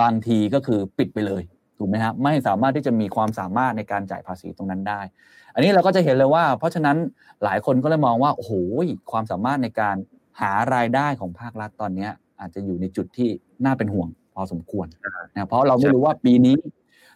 [0.00, 1.42] บางทีก็คือปิดไปเลย
[1.78, 5.00] ถูกไหมครับไม่สามารถที่จะมีความสามารถในการจ่ายภาษีตรงนั้นได้
[5.54, 6.96] อันนี้เราก็จะเห็นเลยว่า เพราะฉะนั้น
[7.44, 8.52] หลายคนก็เลยมองว่าโอ้โห
[9.12, 9.96] ความสามารถในการ
[10.40, 12.08] หารายได้ของภาครัฐตอนนี้
[12.40, 13.28] อาจจะอยู่ในจุดที่
[13.64, 14.86] น่าเป็นห่วงพอสมควร
[15.34, 16.56] นะเพราะเราไม่รู้ว่าปีนี้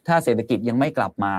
[0.07, 1.35] ถ้าเศรษฐกิจยังไม่กลับมา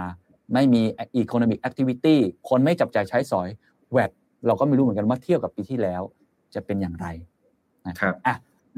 [0.54, 0.82] ไม่มี
[1.22, 2.16] economic activity
[2.50, 3.48] คนไม่จับจ่ายใช้สอย
[3.92, 4.12] แวด
[4.48, 6.02] เราก็ไม่รู้เหมือนกันว่าเทียบกับปีที่แล้ว
[6.54, 7.08] จะเป็นอย่างไร
[7.88, 8.36] นะครับอะ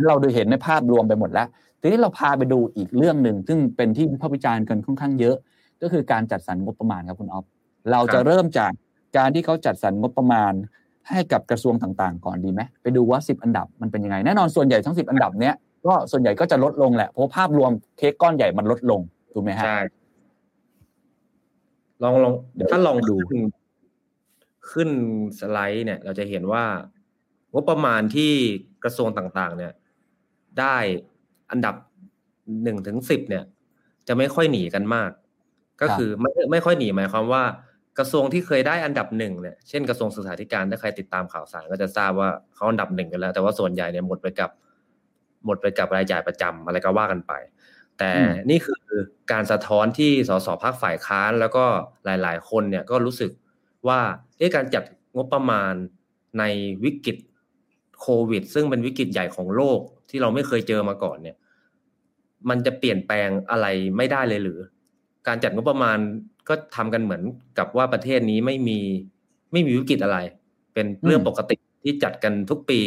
[0.08, 1.48] เราดูเห็นในภาพรวมไปหมดแล้ว
[1.82, 5.36] ทีนี้เราพาไปดูอีกเรื่องหนึ่งซึ่งเป็นที่วิพากษ์วิจารณ์กันค่อนข้างเยอะ
[5.82, 7.46] ก็คือการจัดสรรงบประมาณครับคุณออฟ
[7.92, 8.72] เราจะเริ่มจาก
[9.18, 10.54] การที่เขาจัดสรรงบประมาณ
[11.10, 15.56] ให้กับกระทรวงต่างๆ ก่อนดีไหมไปดูว่าสิบอันดับมันเป็นยังไงแน่นอนส่วนใหญ่ทั้งสิบอันดับเนี้ย
[15.86, 19.02] ก็ส่วนใหญ่ก็จะลดลงแหละเพราะภาพรวมเค้กก้อนใหญ่มันลดลง
[19.34, 19.80] ถูกไหมฮะใช่
[22.06, 22.34] ลองลอง
[22.72, 23.16] ถ้าลองดู
[24.72, 24.90] ขึ้น
[25.40, 26.64] สไลด์เนี่ย เราจะเห็นว่า
[27.54, 28.32] งบประมาณที่
[28.84, 29.74] กระทรวงต่างๆ เนี่ย
[30.60, 30.78] ได้
[31.52, 31.76] อันดับ
[32.64, 33.44] หนึ่งถึงสิบเนี่ย
[34.08, 35.12] จะไม่ค่อยหนีกันมาก
[35.82, 37.44] ก็คือไม่ไม่ค่อยหนีหมายความว่า
[38.00, 44.52] กระทรวงที่เคยได้อันดับหนึ่งเนี่ยเช่นกระทรวงศึกษาธิการถ้าใครติดตามข่าวสารก็จะทราบว่าเขาอันดับหนึ่งกันแล้ว แต่ว่าส่วนใหญ่เนี่ยหมดไปกับ
[45.46, 47.34] หมดไปกับรายจ่ายประจำอะไรก็ว่ากันไป
[48.00, 48.12] แต่
[48.50, 48.82] นี่คือ
[49.32, 51.66] การสะท้อนที่สสพักฝ่ายค้านแล้วก็
[52.06, 53.32] หลาย ๆ คนเนี่ยก็รู้สึก
[53.88, 54.00] ว่า
[54.38, 54.84] เอ๊ะการจัด
[55.16, 55.74] งบประมาณ
[56.40, 56.44] ใน
[56.84, 57.18] วิกฤต
[58.02, 61.36] โควิด ซึ่งเป็นวิกฤตใหญ่ของโลกที่เราไม่เคยเจอมาก่อนเนี่ย
[62.50, 64.60] มันจะเปลี่ยนแปลงอะไรไม่ได้เลยหรือ
[65.28, 65.98] การจัดงบประมาณ
[66.50, 67.24] ก็ทำกันเหมือน
[67.58, 68.80] กับว่าประเทศนี้ไม่มี
[69.52, 70.18] ไม่มีวิกฤตอะไร
[70.74, 72.80] เป็นเรื่องปกติที่จัดกันทุกปี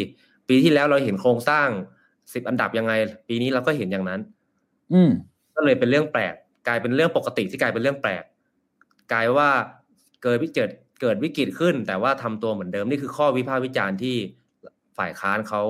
[0.49, 1.69] ปีที่แล้วเราเห็นโครงสร้าง
[2.33, 2.93] สิบอันดับยังไง
[3.29, 4.21] ปีนี้เราก็เห็นอย่างนั้น
[4.93, 5.11] อืม
[5.57, 6.35] ก็เลยเป็นเรื่องแปลก
[6.67, 8.25] กลายเป็นเรื่องปกติที่กลายเป็นเรื่องแปลก
[9.13, 9.51] กลายว่า
[10.23, 14.17] เกิดวิกฤตเกิดวิกฤตขึ้น แต่ว่าทำตัวเหมือนเดิมนี่คือข้อวิพากษ์วิจารณ์ที่
[14.99, 15.63] ฝ่ายค้านเขา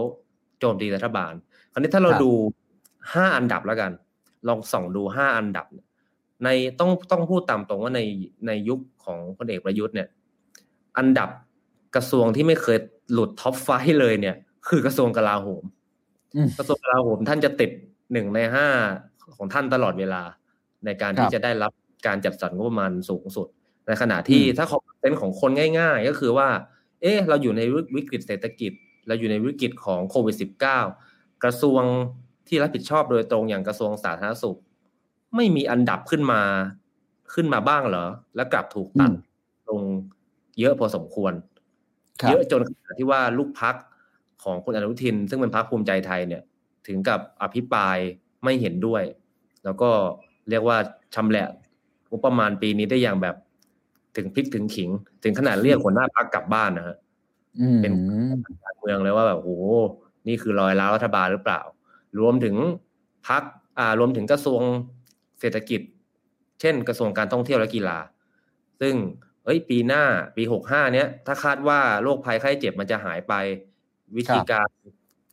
[0.58, 1.32] โจมตีรัฐบาล
[1.72, 2.30] คราวนี้ถ้าเราดู
[3.12, 3.92] ห้าอันดับแล้วกัน
[4.48, 5.66] ลองส่องดูห้าอันดับ
[6.44, 6.48] ใน
[6.80, 8.00] ต้องต้องพูดตามตรงว่าใน
[8.46, 10.08] ในยุคของพลเอกประยุทธ์เนี่ย
[10.98, 11.30] อันดับ
[11.94, 12.78] กระทรวงที่ไม่เคย
[13.12, 13.68] หลุดท็อปไฟ
[14.00, 14.36] เลยเนี่ย
[14.68, 15.64] คือกระทรวงกลาโหม
[16.58, 17.70] กระทรวงกลาโหมท่านจะติด
[18.12, 18.68] หนึ่งในห้า
[19.36, 20.22] ของท่านตลอดเวลา
[20.84, 21.72] ในการที่จะได้รับ
[22.06, 23.46] การจัดสรรงบประมาณสูงสุด
[23.86, 26.48] ในขณะที่ถ้าคอมเมนต์ของคนง่าย ๆ ก็คือว่า
[27.02, 27.62] เอ๊ะเราอยู่ใน
[27.96, 28.72] วิกฤตเศรษฐกิจ
[29.08, 30.36] เราอยู่ในวิกฤตของโควิด
[30.90, 31.82] -19 กระทรวง
[32.48, 34.58] ที่รับผิดชอบโดยตรงอย่างกระทรวงสาธารณสุข
[35.36, 36.42] ไม่มีอันดับขึ้นมา
[37.34, 39.10] ขึ้นมาบ้างเหรอ แล้วกลับถูกตัด
[39.68, 39.80] ลง
[40.60, 41.32] เยอะพอสมควร
[42.28, 42.60] เยอะจน
[42.98, 43.74] ที่ว่าลูกพัก
[44.44, 46.42] ของคุณอนุทิน ซึ่งเป็นพักภูมิใจไทยเนี่ย
[46.86, 47.98] ถึงกับอภิปราย
[48.44, 49.02] ไม่เห็นด้วย
[49.64, 49.90] แล้วก็
[50.48, 50.76] เรียกว่า
[51.14, 51.48] ชำแหละ
[52.10, 53.36] งบประมาณปีนี้ได้อย่างแบบ
[54.16, 54.90] ถึงพลิกถึงขิง
[55.24, 56.96] ถึงขนาดเรียกหัวหน้าพักกลับบ้านนะฮะ
[57.82, 57.92] เป็น
[58.64, 59.56] การเมืองเลยว่าแบบโอ้
[60.28, 61.60] นี่คือรอยล้ารัฐบาลหรือเปล่า
[62.20, 62.56] รวมถึง
[63.28, 63.42] พัก
[63.78, 64.62] อ่ารวมถึงกระทรวง
[65.40, 65.80] เศรษฐกิจ
[66.60, 67.98] เช่น กระทรวงการท่องเที่ยวและกีฬา
[68.80, 68.94] ซึ่ง
[69.44, 70.04] เอ้ย ปีหน้า
[70.36, 73.34] ปีหกห้าเนี้ย ถ้าคาดว่าโรคภัยไข้เจ็บมันจะหายไป
[74.16, 74.68] วิธีการ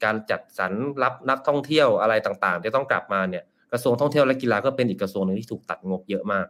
[0.04, 6.48] การจัดสรรรับนักท่องเที่ยวอะไรต่างๆ จะต้องกลับมาเนี่ยกระทรวงท่องเที่ยวและกีฬาก็เป็นอีกกระทรวงหนึ่งที่ถูกตัดงบเยอะมาก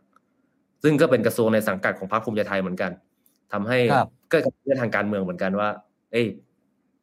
[0.83, 2.91] ซึ่งก็เป็นกระทรวงในสังกัดของพรรคภูมิใจไทยเหมือนกัน
[3.53, 3.77] ทำให้
[4.31, 5.69] ก็เรื่องทางการเมืองเหมือนกันว่า
[6.11, 6.27] เอ้ย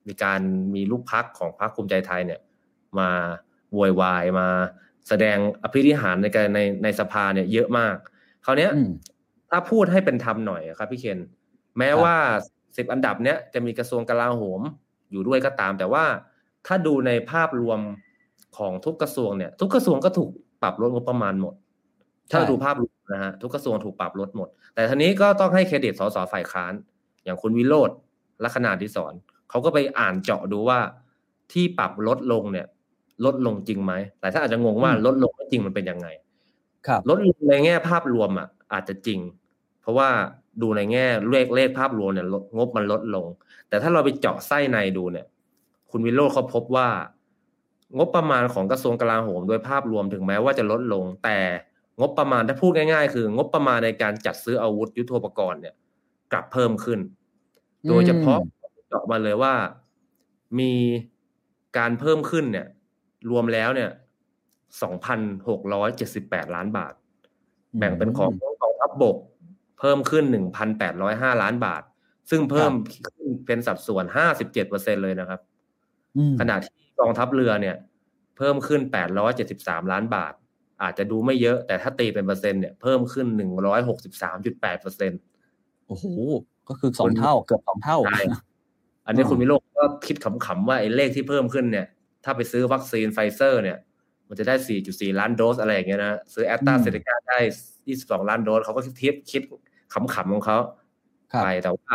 [0.08, 0.40] มีการ
[0.74, 2.40] มีลูกพักของพรรคภูมิใจไทยเนี่ย
[2.98, 3.10] มา
[3.74, 4.48] โวยวายมา
[5.08, 7.96] แสดงอภิธิหารในการในในสภาเนี่ยเยอะมาก
[8.44, 8.68] คราวนี้
[9.50, 11.18] ถ้าพูดให้เป็นธรรมหน่อยครับพี่เคน
[11.78, 12.14] แม้ว่า
[12.76, 14.60] สิบอันดับเนี้ยจะมีกระทรวงกลาโหม
[15.10, 16.04] อยู่ด้วยก็ตาม แต่ว่า
[16.66, 17.80] ถ้าดูในภาพรวม
[18.58, 20.30] ของทุกกระทรวงเนี่ย ทุกกระทรวงก็ถูก
[20.62, 21.54] ปรับลดงบประมาณหมด
[22.32, 26.72] ถ้าดูภาพรวมนะฮะทุกกระทรวงถูกปรับลดหมด แต่ทีนี้ก็ต้องให้เครดิตสสฝ่ายค้าน
[27.24, 27.90] อย่างคุณวิโรธ
[28.44, 29.14] ลัคนาดิศร
[29.50, 30.78] เขาก็ไปอ่านเจาะดูว่า
[31.52, 32.66] ที่ปรับลดลงเนี่ย
[33.24, 36.08] ลดลงจริงไหมแต่ถ้าอาจจะงงว่าลดลงจริงมันเป็นยังไง
[36.86, 39.20] ครับ ลดลงในแง่ภาพรวมอะ อาจจะจริง
[39.82, 40.08] เพราะว่า
[40.62, 43.26] ดูในแง่เลขเลขภาพรวมเนี่ยงบมันลดลง
[43.68, 45.26] แต่ถ้าเราไปเจาะไส้ในดูเนี่ย
[45.92, 46.88] คุณวิโรจน์เขาพบว่า
[47.98, 51.38] งบประมาณของกระทรวงกลาโหมโดยภาพรวมถึงแม้ว่าจะลดลง แต่
[52.00, 55.74] งบประมาณถ้าพูดง่าย ๆ คือ งบประมาณในการจัดซื้ออาวุธยุทโธปกรณ์เนี่ย
[56.32, 57.00] กลับเพิ่มขึ้น
[57.88, 58.38] โดยเฉพาะ
[58.88, 59.54] เจาะมาเลยว่า
[60.58, 60.72] มี
[61.78, 62.66] การเพิ่มขึ้นเนี่ย
[63.30, 63.90] รวมแล้วเนี่ย
[64.82, 66.92] สองพันหกร้อยเจ็ดสิบแปดล้านบาท
[67.78, 68.30] แบ่งเป็นของ
[68.62, 69.16] กองทัพบบก
[69.78, 71.82] เพิ่มขึ้นหนึ่งพันแปดร้อยห้าล้านบาท
[72.30, 72.72] ซึ่งเพิ่ม
[73.16, 75.40] ขึ้นเป็นสัดส่วนห้าสิบเจ็ดเปอร์เซ็นเลยนะครับ
[76.40, 77.76] ขณะที่กองทัพเรือเนี่ย
[78.36, 80.32] เพิ่มขึ้นแปดร้อยเจ็ดสิบสามล้านบาท
[80.82, 85.20] อาจจะดูไม่เยอะแต่ถ้าตีเป็นเปอร์เซ็นต์เนี่ยเพิ่มขึ้นหนึ่งร้อยหกสิบสามจุดแปดเปอร์เซ็นต์
[85.86, 86.06] โอ้โห
[86.68, 88.24] ก็คือสองเท่าเกือบสองเท่าใช่
[89.06, 91.86] อันนี้คุณมิโลกก็คิดขำๆว่าไอ้เลขที่เพิ่มขึ้นเนี่ย
[92.24, 93.78] ถ้าไปซื้อวัคซีนไฟเซอร์ เนี่ย
[94.28, 94.54] มันจะได้
[94.88, 97.38] 4.4 ล้านโดสอะไรอย่างเงี้ยนะ ซื้อแอสตราเซเนกาได้
[97.84, 99.42] 22 ล้านโดสเขาก็คิดคิด
[99.92, 100.58] ขำๆของเขา
[101.32, 101.94] ครับไปแต่ว่า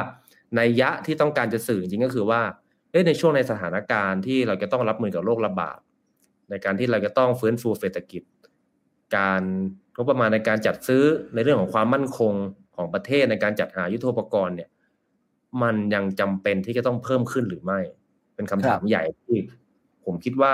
[0.56, 2.66] นัยยะที่ต้องการจะสื่อจริงๆก็คือว่าเอ้ย
[3.08, 5.80] ในช่วงในสถานการณ์ที่เราจะต้องรับมือกับโรคระบาด
[6.50, 8.22] ในการที่เราจะต้องฟื้นฟูเศรษฐกิจ
[9.18, 9.42] การ
[9.96, 12.34] งบประมาณในการจัดซื้อในเรื่องของความมั่นคง
[12.76, 14.70] ของประเทศในการจัดหายุทโธปกรณ์เนี่ย
[15.62, 17.80] มันยังจำเป็นที่จะต้องเพิ่มขึ้นหรือไม่
[18.36, 19.38] เป็นคำถามใหญ่ที่
[20.06, 20.54] ผมคิดว่า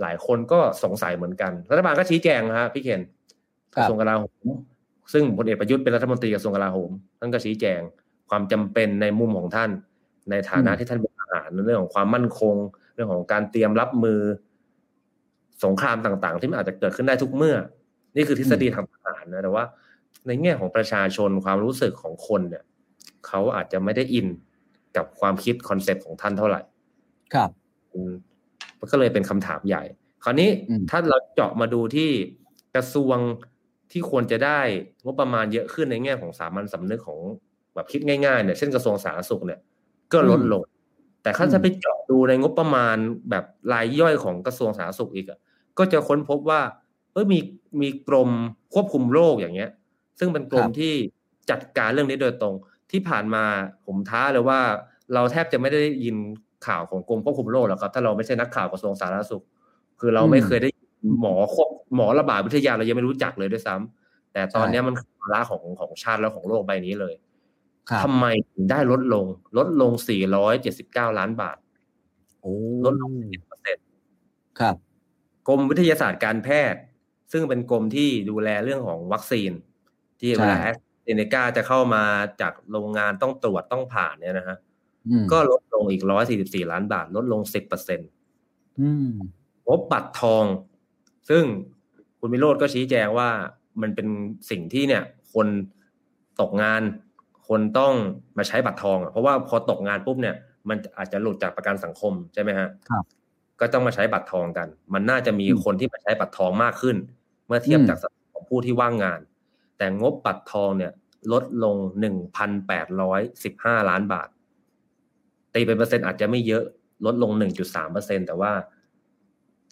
[0.00, 3.02] หลายคนก็สงสัยเหมือนกัน รัฐบาลก็ชี้แจงนะฮะพี่เคน
[3.74, 4.46] กระทรวงกลาโหม
[5.12, 7.80] ซึ่งพลเอกประยุทธ์เป็นรัฐมนตรีกระทรวงกลาโหมท่านก็ชี้แจง
[8.30, 9.70] ความจำเป็นในมุมของท่าน
[10.30, 12.56] ในฐานะที่ท่านเป็นทหารในเรื่องของความมั่นคง
[12.94, 14.20] เรื่องของการเตรียมรับมือ
[15.64, 17.56] สงครามต่างๆ ที่มันอาจจะเกิดขึ้นได้ทุกเมื่อ
[18.16, 19.64] นี่คือทฤษฎีทางทหารนะแต่ว่า
[20.26, 22.64] ในแง่ของประชาชนความรู้สึกของคนเนี่ย
[23.26, 24.26] เขาอาจจะไม่ได้อิน
[24.96, 26.60] กับความคิด concept ของท่านเท่าไหร่
[27.34, 27.50] ครับ
[27.92, 28.12] อืม
[28.78, 29.82] มันก็เลยเป็นคำถามใหญ่
[30.24, 32.10] คราวนี้อืมถ้าเราเจาะมาดูที่
[32.74, 33.18] กระทรวง
[33.92, 34.60] ที่ควรจะได้
[35.04, 37.20] งบประมาณเยอะขึ้นในแง่ของสามัญสำนึกของ
[37.74, 39.60] แบบคิดง่ายๆเนี่ยเช่นกระทรวงสาธารณสุขเนี่ย
[40.12, 40.62] ก็ลดลง
[41.26, 42.96] แต่ถ้าจะไปเจาะดูในงบประมาณ
[43.30, 45.38] แบบรายย่อยของกระทรวงสาธารณสุขอีกอะ
[45.78, 46.60] ก็จะค้นพบว่า
[47.12, 47.38] เออมี
[47.80, 48.30] มีกรม
[48.74, 49.70] ควบคุมโรคอย่างเงี้ย
[50.18, 50.92] ซึ่งเป็นกรมครับที่
[51.50, 52.54] จัดการเรื่องนี้โดยตรง
[52.90, 53.44] ที่ผ่านมา
[53.86, 54.60] ผมท้าเลยว่า
[55.14, 56.16] เราแทบจะไม่ได้ยิน
[56.66, 59.44] ข่าวของกรมควบคุมโรคหรอกครับ ถ้าเราไม่ใช่นักข่าวกระทรวงสาธารณสุข
[60.00, 67.25] คือเราไม่เคยได้ยินหมอควบหมอระบาดวิทยาเรายังไม่รู้จักเลยด้วยซ้ำแต่ตอนเนี้ยมันคือภาระของของชาติและของโลกใบนี้เลยครับ
[68.04, 69.26] ทำไมถึงได้ลดลง
[69.58, 69.92] ลดลง
[70.54, 71.56] 479 ล้านบาท
[72.40, 72.54] โอ้
[72.86, 73.12] ลดลง
[73.86, 74.74] 10%ครับ
[75.48, 76.80] กรมวิทยาศาสตร์การแพทย์
[77.32, 79.50] ซึ่งเป็นกรมที่ดูแลเรื่องของวัคซีน
[80.20, 82.04] ที่เวลาใช่แอสเซเนกาจะเข้ามา
[82.40, 84.56] จากโรงงานต้องตรวจต้องผ่านเนี่ยนะฮะ
[85.08, 86.02] อืมก็ลดลงอีก
[86.36, 89.10] 144 ล้านบาท ลดลง 10%เอืม
[89.68, 90.44] งบบัตรทอง
[91.30, 91.44] ซึ่ง
[92.20, 93.28] คุณมิโรธก็ชี้แจงว่า
[93.80, 94.08] มันเป็น
[94.50, 95.02] สิ่งที่เนี่ย
[95.34, 95.46] คน
[96.40, 96.82] ตกงาน
[97.48, 97.94] คนต้อง
[98.38, 100.36] มาใช้บัตรทองอะเพราะว่าพอตกงานปุ๊บเนี่ย
[100.68, 103.04] มันอาจจะหลุดจากประกันสังคมใช่ไหมฮะครับ
[103.60, 106.96] ก็ต้องมาใช้บัตรทองกัน มันน่าจะมีอืมคนที่มาใช้บัตรทองมากขึ้น
[107.46, 109.20] เมื่อเทียบอืมจากสัดส่วนของผู้ที่ว่างงาน
[109.78, 110.92] แต่งบบัตรทองเนี่ย
[111.32, 114.28] ลดลงหนึ่งพันแปดร้อยสิบห้าล้านบาท
[115.54, 116.64] ตีเป็นเปอร์เซ็นต์อาจจะไม่เยอะ
[117.06, 118.52] ลดลงหนึ่งจุดสามเปอร์เซ็นแต่ว่า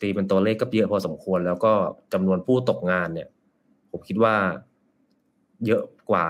[0.01, 1.73] ตีเป็นตัวเลขก็เยอะพอสมควร แล้วก็
[2.13, 3.29] จำนวนผู้ตกงานเนี่ย
[3.91, 4.35] ผมคิดว่า
[5.67, 6.27] เยอะกว่า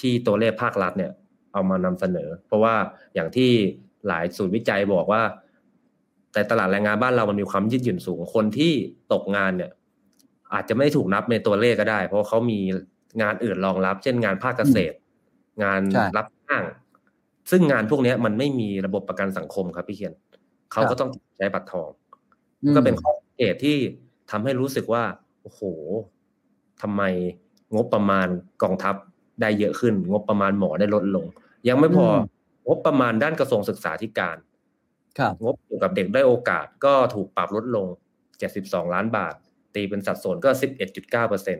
[0.00, 1.12] ที่ตัวเลขภาครัฐเนี่ย
[1.52, 2.74] เอามานำเสนอ เพราะว่า
[3.14, 3.50] อย่างที่
[4.08, 5.22] หลายศูนย์วิจัยบอกว่า
[6.32, 8.72] แต่ตลาดแรงงานบ้านเรามันมีความยืดหยุ่นสูงคนที่
[9.12, 9.70] ตกงานเนี่ย
[10.54, 12.58] อาจจะไม่ได้ถูกนับในตัวเลขก็ได้ เพราะเขามี
[13.22, 14.96] งานอื่นรองรับ เช่นงานภาคเกษตร
[15.64, 15.80] งาน
[16.16, 16.64] รับจ้าง
[17.50, 20.14] ซึ่งงานพวกนี้มันไม่มีระบบประกันสังคมครับพี่เขียน
[20.72, 21.88] เขาก็ต้องใช้บัตรทอง
[22.74, 23.76] ก็เป็นข้อสังเกตที่
[24.30, 25.04] ทำให้รู้สึกว่า
[25.42, 25.60] โอ้โห
[26.82, 27.02] ทำไม
[27.74, 28.28] งบประมาณ
[28.62, 28.94] กองทัพ
[29.40, 31.26] ได้เยอะขึ้น งบประมาณหมอได้ลดลง
[31.68, 32.20] ยังไม่พออืม
[32.66, 34.36] งบประมาณด้านกระทรวงศึกษาธิการ
[35.18, 37.86] ครับงบเกี่ยวกับเด็กได้อยโอกาสก็ถูกปรับลดลง
[38.40, 39.34] 72 ล้านบาท
[39.74, 40.50] ตีเป็นสัดส่วนก็
[40.88, 41.58] 11.9เปอร์เซ็น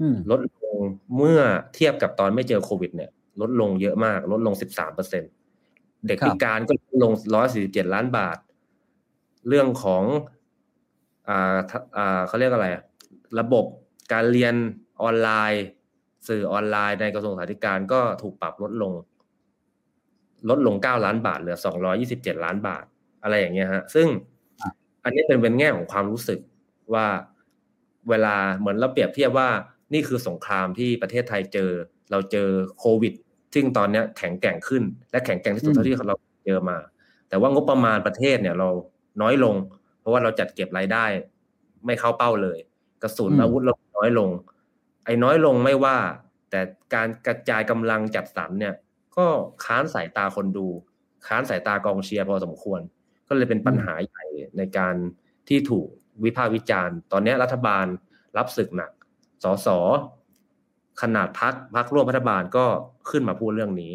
[0.00, 0.76] อืมลดลง
[1.16, 1.40] เมื่อ
[1.74, 5.22] เทียบกับตอนไม่เจอโควิด เนี่ย ลดลงเยอะมาก ลดลง 13เปอร์เซ็น
[6.06, 7.12] เด็กครับพิการก็ลดลง
[7.54, 8.38] 147 ล้านบาท
[9.48, 10.04] เรื่องของ
[11.28, 12.82] อ่าทะอ่าเขาเรียกอะไรอะ
[13.40, 13.64] ระบบ
[14.12, 14.54] การเรียน
[15.02, 15.64] ออนไลน์
[16.28, 18.92] สื่อออนไลน์ในกระทรวงสาธารณการก็ถูกปรับลดลง
[20.48, 21.56] ลดลง 9 ล้านบาทเหลือ
[22.00, 22.84] 227 ล้านบาท
[23.22, 24.06] อะไรอย่างเงี้ยฮะ ซึ่ง
[24.60, 24.70] อะ
[25.04, 26.38] อันนี้เป็นเป็นแง่ของความรู้สึก
[26.94, 27.06] ว่า
[28.08, 29.48] เวลาเหมือนเราเปรียบเทียบว่า
[29.92, 31.70] นี่คือสงครามที่ประเทศไทยเจอ
[32.10, 33.14] เราเจอโควิด
[33.54, 36.78] ซึ่งตอนเนี้ยแข็งแกร่งขึ้น และแข็งแกร่งที่สุดอืมเท่าที่เราเจอมา
[37.28, 38.68] แต่ว่างบประมาณประเทศเนี่ย เรา
[39.22, 39.54] น้อยลง
[40.00, 41.04] เพราะว่าเราจัดเก็บรายได้
[41.86, 42.58] ไม่เข้าเป้าเลย
[43.02, 44.30] กระสุนอาวุธเราน้อยลง
[45.06, 45.96] ไอ้น้อยลงไม่ว่า
[46.50, 46.60] แต่
[46.94, 48.74] การกระจายกำลังจัดสรรเนี่ย
[49.16, 49.26] ก็
[49.64, 50.66] ค้านสายตาคนดู
[51.26, 52.80] ค้านสายตากองเชียร์พอสมควร
[53.28, 54.24] ก็เลยเป็นปัญหาใหญ่
[54.58, 54.94] ในการ
[55.48, 55.88] ที่ถูก
[56.24, 57.86] วิพากษ์วิจารณ์ ตอนนี้รัฐบาล
[58.36, 58.90] รับศึกหนัก
[59.44, 59.68] สส
[61.02, 62.64] ขนาดพักพักร่วมรัฐบาลก็
[63.10, 63.92] ขึ้นมาพูดเรื่องนี้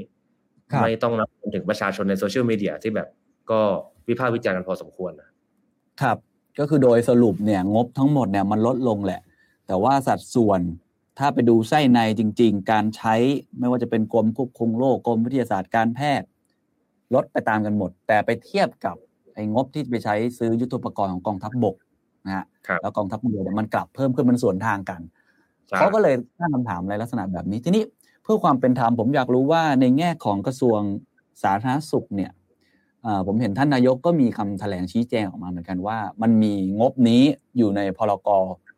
[0.71, 3.08] ครับไม่ต้องนับถึงประชาชนในโซเชียลมีเดียที่แบบ
[3.52, 3.62] ก็
[4.10, 5.30] วิพากษ์วิจารณ์กันพอสมควรนะ
[6.02, 6.17] ครับ
[6.60, 9.21] ก็คือโดยสรุปเนี่ยงบทั้งหมดเนี่ยมันลดลงแหละ
[9.67, 10.62] แต่ว่าสัดส่วน
[11.17, 13.15] ถ้าไปดูไส้ในจริง ๆ การใช้
[13.60, 16.28] ไม่ว่าจะเป็นกรมควบคุมโรคกรมวิทยาศาสตร์การแพทย์
[17.13, 18.95] ลดไปตามกันหมด แต่ไปเทียบกับ
[19.34, 21.76] ไอ้งบที่ไปใช้ซื้อยุทโธปกรณ์ของกองทัพบบก
[22.26, 25.02] นะฮะครับแล้วกองทัพเรือเนี่ยมันกลับเพิ่มขึ้นมันส่วนทางกัน
[25.67, 27.84] ใช่เขาก็เลยตั้งคำถามอะไรลักษณะแบบนี้ทีนี้
[28.24, 30.80] เพื่อความเป็นธรรมผมอยากรู้ว่าในแง่ของกระทรวง
[31.43, 32.32] สาธารณสุขเนี่ย
[33.04, 37.24] เอ่อผมเห็นท่านนายกก็มีคำแถลงชี้แจงออกมาเหมือนกันว่า มันมีงบนี้
[37.58, 38.30] อยู่ในพรก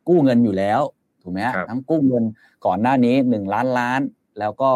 [0.08, 0.82] กู้เงินอยู่แล้ว
[1.24, 2.24] ถูกไหมฮะครับทั้งกู้เงิน
[2.66, 4.02] ก่อนหน้านี้หนึ่งล้านล้าน
[4.40, 4.72] แล้วก็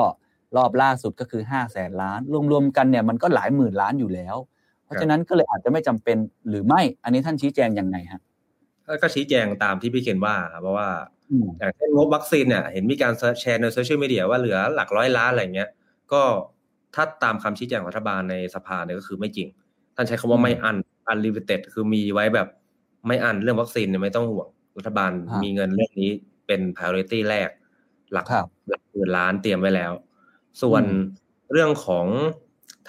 [0.57, 2.19] รอบล่าสุดก็คือห้าแสนล้าน
[2.51, 4.35] รวมๆกันเนี่ยมันก็หลายหมื่นล้านอยู่แล้ว
[4.85, 6.17] เพราะฉะนั้นก็เลยอาจจะไม่จำเป็น
[6.49, 8.21] หรือไม่ อันนี้ท่านชี้แจงยังไงฮะ
[9.01, 10.89] ก็ชี้แจงตามที่พี่เคนว่าครับเพราะว่า
[11.29, 15.69] อืมอย่างเช่นงบวัคซีนเนี่ยเห็นมีการแชร์ในโซเชียลมีเดียว่าเหลือหลักร้อยล้านอะไรเงี้ย
[16.11, 16.21] ก็
[16.95, 19.47] ถ้าตามคำชี้แจงของรัฐบาลในสภาเนี่ยก็คือไม่จริง
[19.95, 20.77] ท่านใช้คำว่าไม่อัน
[21.11, 22.47] unlimited คือมีไว้แบบ
[23.07, 26.11] ไม่อันเรื่องวัคซีนเนี่ยไม่ต้องห่วงรัฐบาลครับมีเงินเรื่องนี้
[26.47, 27.49] เป็น priority แรก
[28.11, 29.91] หลักครับหลักหมื่นล้านเตรียมไว้แล้ว
[30.61, 31.01] ส่วนอืม
[31.51, 32.07] เรื่องของ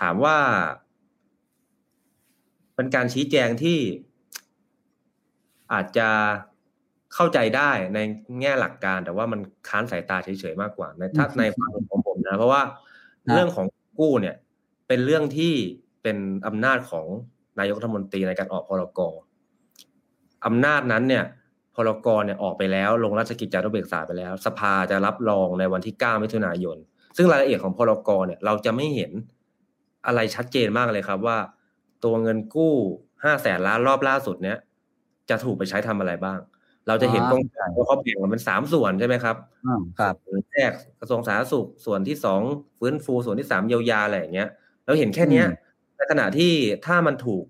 [0.01, 0.38] ถามว่า
[2.75, 3.79] เป็นการชี้แจงที่
[5.73, 6.09] อาจจะ
[7.14, 7.99] เข้าใจได้ใน
[8.40, 13.66] แง่หลักการ แต่ว่ามันค้านสายตาเฉยๆมากกว่า ในถ้าอืมในความเห็นของผมนะ เพราะว่าครับเรื่องของ
[13.99, 14.37] กู้เนี่ย
[14.88, 15.55] เป็นเรื่องที่
[16.03, 16.16] เป็น
[16.47, 17.07] อำนาจของ
[17.59, 19.01] นายกรัฐมนตรีในการออกพรก
[20.47, 21.25] อำนาจนั้นเนี่ย
[21.79, 26.77] พรกเนี่ยออกไปแล้ว ลงราชกิจจานุเบกษาไปแล้ว สภาจะรับรองในวันที่ 9 มิถุนายน
[27.17, 29.12] ซึ่งรายละเอียดของพรกเนี่ยเราจะไม่เห็น
[30.07, 31.38] อะไรชัดเจนมากเลยครับว่า
[32.05, 32.75] ตัวเงินกู้
[33.25, 34.59] ห้าแสนล้านรอบล่าสุดเนี้ย
[35.31, 36.38] จะถูกไปใช้ทำอะไรบ้าง
[36.88, 37.43] เราจะเห็นอ่าตรง
[37.77, 39.37] ว่าเขาแบ่งมันเป็นสามส่วนใช่ไหมครับ
[39.67, 42.41] อ่าครับส่วนแรกกระทรวงสาธารณสุขส่วนที่สอง
[42.79, 44.49] ฟื้นฟูส่วนที่สามเยียวยาอะไรอย่างเงี้ย
[44.85, 46.53] เราเห็นแค่เนี้ยอืมในขณะที่
[46.87, 47.45] ถ้ามันถูก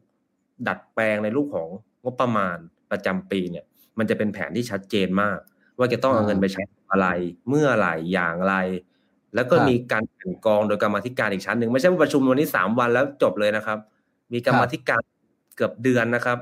[0.68, 1.68] ดัดแปลงในรูปของ
[2.04, 2.56] งบประมาณ
[2.90, 3.64] ประจำปีเนี่ย
[3.98, 5.38] มันจะเป็นแผนที่ชัดเจนมาก
[5.78, 7.08] ว่าจะต้องเอาเงินไปใช้อะไร
[7.48, 8.54] เมื่อไหร่อย่างไร
[9.34, 13.78] แล้วก็ครับมีการกลั่นกรองโดยกรรมาธิการอีกชั้นหนึ่งไม่ใช่ว่าประชุมวันนี้สามวันแล้วจบเลยนะครับ
[14.32, 15.02] มีกรรมาธิการ
[15.56, 16.38] เกือบเดือนนะครับ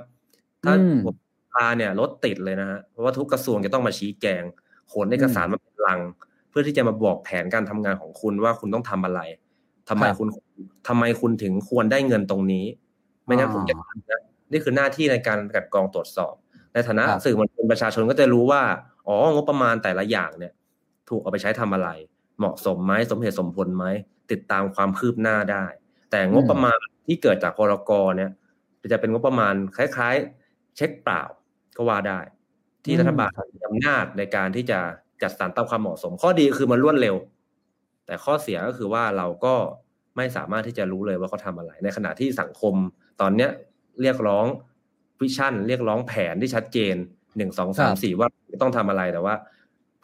[0.64, 1.16] ถ้าอืมผม
[1.52, 4.42] พาเนี่ยรถติดเลยนะฮะเพราะว่าทุกกระทรวงจะต้องมาชี้แจง
[4.92, 6.00] ขนเอกสารมาเป็นลัง
[6.50, 9.20] เพื่อที่จะมาบอกแผนการทำงานของคุณว่าคุณต้องทำอะไร
[9.88, 10.28] ทำไมครับคุณ
[10.88, 12.66] ทำไมคุณถึงควรได้เงินตรงนี้
[13.24, 16.34] ไม่งั้นอ่าผมจะทำนะนี่คือหน้าที่ในการกลัดกรองตรวจสอบ
[16.76, 18.62] ในฐานะครับสื่อมวลชนประชาชนก็จะรู้ว่า
[19.06, 20.52] อ๋องบประมาณแต่ละอย่างเนี่ย
[21.08, 21.88] ถูกเอาไปใช้ทำอะไร
[22.38, 23.84] เหมาะสมไหมสมเหตุสมผลไหม
[24.30, 25.64] ติดตามความคืบหน้าได้
[26.10, 28.30] แต่งบประมาณที่เกิดจากพรกเนี่ย
[28.92, 30.14] จะเป็นงบประมาณคล้าย
[30.46, 31.22] ๆ เช็คเปล่า
[31.76, 32.20] ก็ว่าได้
[32.84, 34.80] ที่อืมรัฐบาลมีอำนาจในการที่จะ
[35.22, 37.16] จัดสรรตามความเหมาะสม ข้อดีคือมันรวดเร็ว
[38.06, 39.54] แต่ข้อเสียก็คือว่าเราก็
[40.16, 42.74] ไม่สามารถที่จะรู้เลยว่าเขาทำอะไร ในขณะที่สังคม
[43.20, 43.50] ตอนเนี้ย
[44.02, 44.46] เรียกร้อง
[45.22, 46.94] vision เรียกร้องแผนที่ชัดเจน
[47.36, 48.28] หนึ่งสองสามสี่ว่า
[48.62, 49.34] ต้องทำอะไรแต่ว่า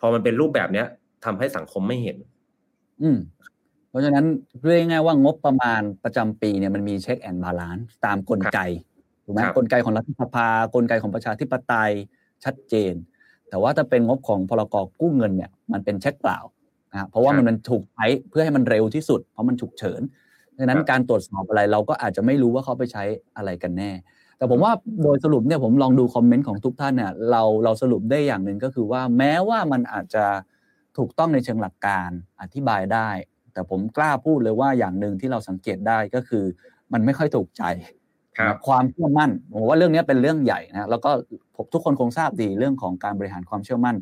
[0.01, 0.87] พอมันเป็นรูปแบบเนี้ย
[1.25, 2.17] ทำให้สังคมไม่เห็น
[3.03, 3.19] อืม
[3.89, 4.27] เพราะฉะนั้น
[4.65, 8.61] เรียกง่ายๆว่างบประมาณประจำปีเนี่ยมันมี check and balance ตามกลไก
[9.25, 11.93] ถูกไหมครับกลไกของรัฐสภากลไกของประชาธิปไตย
[12.45, 12.95] ชัดเจน
[13.49, 16.39] แต่ว่าถ้าเป็นงบของพ.ร.ก.กู้เงินเนี่ย มันเป็นเช็คเปล่า
[16.93, 20.01] นะฮะเพราะว่ามันมันถูกใช้เพื่อให้มันเร็วที่สุด เพราะมันฉุกเฉิน
[20.57, 23.05] ดังนั้นการตรวจสอบอะไรเราก็อาจจะไม่รู้ว่าเขาไปใช้
[23.37, 23.91] อะไรกันแน่
[24.37, 30.25] แต่ผมว่าโดยสรุปเนี่ยผมลองดูคอมเมนต์ของทุกท่านเนี่ยเราเราสรุปได้อย่างหนึ่งก็คือว่าแม้ว่ามันอาจจะ
[30.99, 33.09] ถูกต้องในเชิงหลักการอธิบายได้
[33.53, 36.45] แต่ผมกล้าพูดเลยว่าอย่างหนึ่งที่เราสังเกตได้ก็คือ
[36.93, 37.63] มันไม่ค่อยถูกใจ
[38.39, 41.11] ครับความเชื่อมั่นผมว่าเรื่องนี้เป็นเรื่องใหญ่นะแล้วก็
[41.57, 43.97] ผมทุกคนคงทราบดีเรื่องของการบริหารความเชื่อมั่น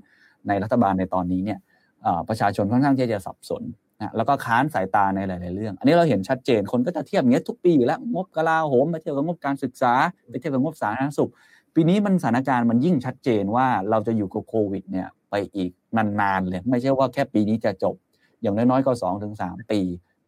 [0.49, 1.59] ในรัฐบาลในตอนนี้เนี่ย
[2.03, 3.63] เอ่อประชาชนค่อนข้างที่จะสับสน
[4.01, 9.93] นะแล้วก็ค้านสายตาในหลาย ๆ เรื่อง อันนี้เราเห็นชัดเจนคนก็จะเทียบเงี้ยทุกปีอยู่แล้วงบกลาโหมไปเทียบกับงบการศึกษา
[10.31, 11.31] ไปเทียบกับงบสาธารณสุข
[11.75, 17.95] ปีนี้มันสถานการณ์มันยิ่งชัดเจนว่าเราจะอยู่กับโควิดเนี่ยไปอีกนาน ๆ เลย ไม่ใช่ว่าแค่ปีนี้จะจบ
[18.43, 19.81] อย่างน้อย ๆ ก็สองถึงสามปี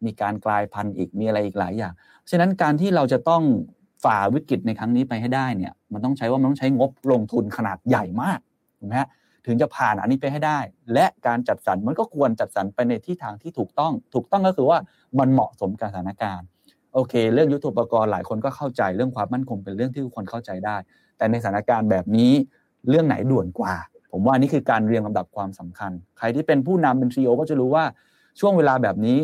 [0.05, 1.93] มีการกลายพันธุ์อีกมีอะไรอีกหลายอย่าง
[2.31, 3.43] ฉะนั้นการที่เราจะต้อง
[4.05, 8.39] ฝ่าวิกฤตในครั้งนี้ไปให้ได้เนี่ย มันต้องใช้ว่ามันต้องใช้งบลงทุนขนาดใหญ่มาก
[8.79, 9.09] ถูกไหมฮะ
[9.46, 10.59] ถึงจะผ่านอันนี้ไปให้ได้
[10.94, 14.78] และการจัดสรรมันก็ควรจัดสรรไปในที่ทางที่ถูกต้อง ถูกต้องก็คือว่า
[15.18, 16.46] มันเหมาะสมกับสถานการณ์
[16.94, 20.76] โอเค เรื่องยุทโธปกรณ์หลายคนก็เข้าใจเรื่องความมั่นคงเป็นเรื่องที่ทุกคนเข้าใจได้
[21.16, 22.33] แต่ในสถานการณ์แบบนี้
[22.88, 23.74] เรื่องไหนด่วนกว่า
[24.12, 27.85] ผมว่านี่คือการเรียงลำดับความสำคัญ ใครที่เป็นผู้นำเป็นซีอก็จะรู้ว่า
[28.40, 29.18] ช่วงเวลาแบบนี้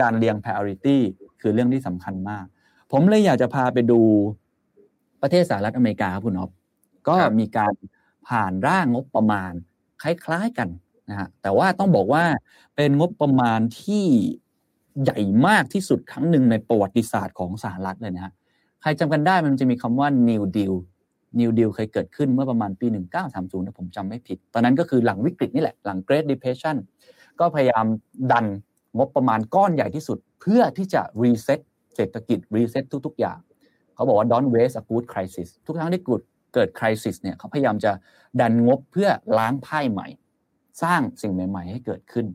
[0.00, 0.96] การเรียง priority
[1.40, 2.44] คือเรื่องที่สำคัญมาก
[2.92, 4.00] ผมเลยอยากจะพาไปดู
[5.22, 6.50] ประเทศสหรัฐอเมริกาครับคุณอ๊อฟ
[7.08, 7.72] ก็ครับมีการ
[8.28, 9.52] ผ่านร่างงบประมาณ
[10.02, 10.68] คล้าย ๆกัน
[11.10, 12.24] นะฮะแต่ว่าต้องบอกว่า
[12.76, 14.04] เป็นงบประมาณที่
[15.02, 18.32] ใหญ่มากที่สุดครั้งหนึ่งในประวัติศาสตร์ของสหรัฐเลยนะฮะ
[18.82, 20.74] ใครจำกันได้มันจะมีคำว่า New Deal
[21.40, 22.86] New Deal เคยเกิดขึ้นเมื่อประมาณปี
[23.26, 26.76] 1930ถ้าผมจำไม่ผิด ตอนนั้นก็คือหลังวิกฤตนี่แหละ หลัง Great Depression
[27.40, 27.86] ก็พยายาม
[28.32, 28.46] ดัน
[28.96, 31.60] งบประมาณก้อนใหญ่ที่สุด เพื่อที่จะรีเซ็ต
[31.94, 33.38] เศรษฐกิจรีเซ็ตทุก ๆ อย่าง
[33.94, 36.02] เขาบอกว่า don't waste a good crisis ทุกครั้งที่
[36.58, 37.92] เกิดคริสิสเนี่ยเขาพยายามจะ
[38.40, 40.08] ดันงบเพื่อล้างไพ่ใหม่
[40.82, 42.26] สร้างสิ่งใหม่ ๆ ให้เกิดขึ้น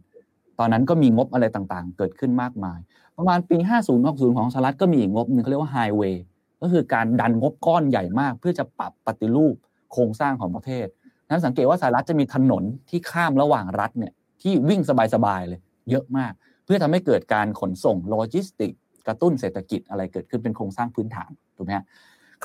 [0.59, 2.79] ตอนนั้นก็มีงบอะไรต่างๆ เกิดขึ้นมากมาย
[3.17, 3.57] ประมาณปี
[3.97, 6.23] 50-60 ของสหรัฐก็มีอีกงบหนึ่งเขาเรียกว่าไฮเวย์
[6.61, 9.55] ก็คือการดันงบก้อนใหญ่มาก เพื่อจะปรับปฏิรูป
[9.91, 10.87] โครงสร้างของประเทศ
[11.29, 14.81] นั้นสังเกตว่าสหรัฐจะมีถนนที่ข้ามระหว่างรัฐเนี่ยที่วิ่ง
[15.13, 15.59] สบายๆเลย
[15.89, 16.33] เยอะมาก
[16.65, 18.71] เพื่อทำให้เกิดการขนส่งโลจิสติกส์
[19.07, 21.71] กระตุ้นเศรษฐกิจอะไรเกิดขึ้นเป็นโครงสร้างพื้นฐานถูกไหม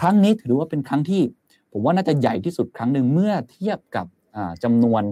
[0.00, 1.22] ครั้งนี้ถือว่าเป็นครั้งที่
[1.72, 4.06] ผมว่าน่าจะใหญ่ที่สุดครั้งหนึ่งเมื่อเทียบกับ
[4.64, 5.02] จำนวน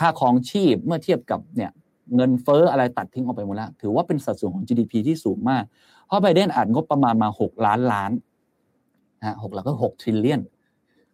[0.00, 1.70] ค่าครองชีพ เมื่อเทียบกับเนี่ย
[2.16, 5.64] เงินเฟ้ออะไรตัดทิ้งออกไปหมดแล้ว ถือว่าเป็นสัดส่วนของ GDP ที่สูงมาก
[6.06, 8.12] เพราะไบเดนอัดงบประมาณมา 6 ล้านล้าน
[9.20, 10.40] นะหกแล้วก็6 trillion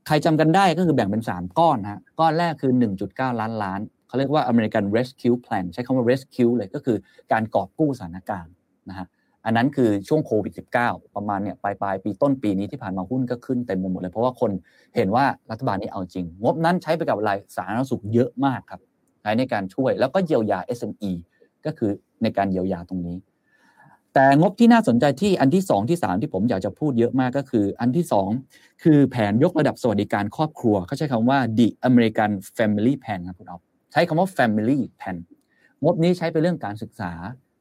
[0.06, 2.72] ใครจำกันได้ก็คือแบ่งเป็น 3 ก้อนฮะก้อนแรกคือ
[3.06, 6.96] 1.9 ล้านล้าน เขาเรียกว่า American Rescue Plan ใช้คำว่า rescue เลยก็คือ
[7.32, 8.52] การกอบกู้สถานการณ์
[8.88, 9.06] นะฮะ
[9.44, 14.50] อันนั้นคือช่วงโควิด -19 ประมาณเนี่ยปลายปลายปีต้นปีนี้ที่ผ่านมาหุ้นก็ขึ้นเต็มไปหมดเลย เพราะว่าคน
[14.96, 18.80] เห็นว่ารัฐบาลนี้เอาจริง งบนั้นใช้ไปกับอะไรสาธารณสุขเยอะมากครับ
[19.22, 21.12] ใช้ในการช่วยแล้วก็เยียวยา SME
[21.66, 21.90] ก็คือ
[22.22, 23.16] ในการเยียวยาตรงนี้
[24.14, 28.04] แต่งบที่น่าสนใจที่อันที่ 2 ที่ 3 ที่ผมอยากจะพูดเยอะมากก็คือ อันที่
[28.42, 33.60] 2 คือแผนยกระดับสวัสดิการครอบครัวเขาใช้คำว่า the American Family Plan ครับคุณอ๊อฟ
[33.92, 35.16] ใช้คำว่า Family Plan
[35.84, 37.12] งบนี้ใช้ไปเรื่องการศึกษา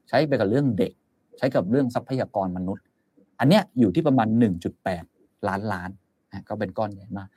[0.09, 0.93] ใช้ไปกับเรื่องเด็ก
[1.37, 2.83] ใช้กับเรื่องทรัพยากรมนุษย์
[3.39, 4.27] อันเนี้ยอยู่ที่ประมาณ
[4.87, 5.89] 1.8 ล้านล้าน
[6.31, 7.29] นะก็เป็นก้อนใหญ่มาก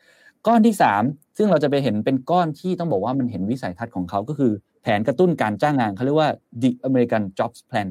[0.46, 6.30] ก้อนที่ 3 ซึ่งเราจะไปเห็นเป็นก้อนที่ต้องบอกว่ามันเห็นวิสัยทัศน์ของเขาก็คือ แผนกระตุ้นการจ้างงานเขาเรียกว่า
[6.62, 7.88] the American Jobs Plan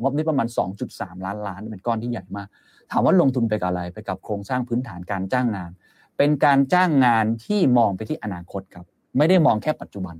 [0.00, 0.46] งบนี้ประมาณ
[0.86, 2.48] 2.3 ล้านล้านเป็นก้อนที่ใหญ่มาก
[2.90, 5.70] ถามว่าลงทุนไปกับอะไรไปกับโครงสร้างพื้นฐานการจ้างงาน
[6.18, 8.86] เป็นการจ้างงานที่มองไปที่อนาคตครับ
[9.18, 10.16] ไม่ได้มองแค่ปัจจุบัน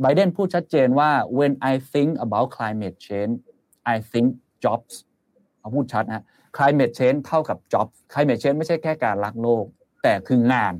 [0.00, 3.34] ไบเดนพูดชัดเจนว่า when I think about climate change
[3.94, 4.28] I think
[4.64, 4.94] jobs
[5.58, 6.24] เขาพูดชัดนะ
[6.56, 9.64] climate change เท่ากับ jobs climate change ไม่ใช่แค่การรักโลก
[10.02, 10.72] แต่คืองาน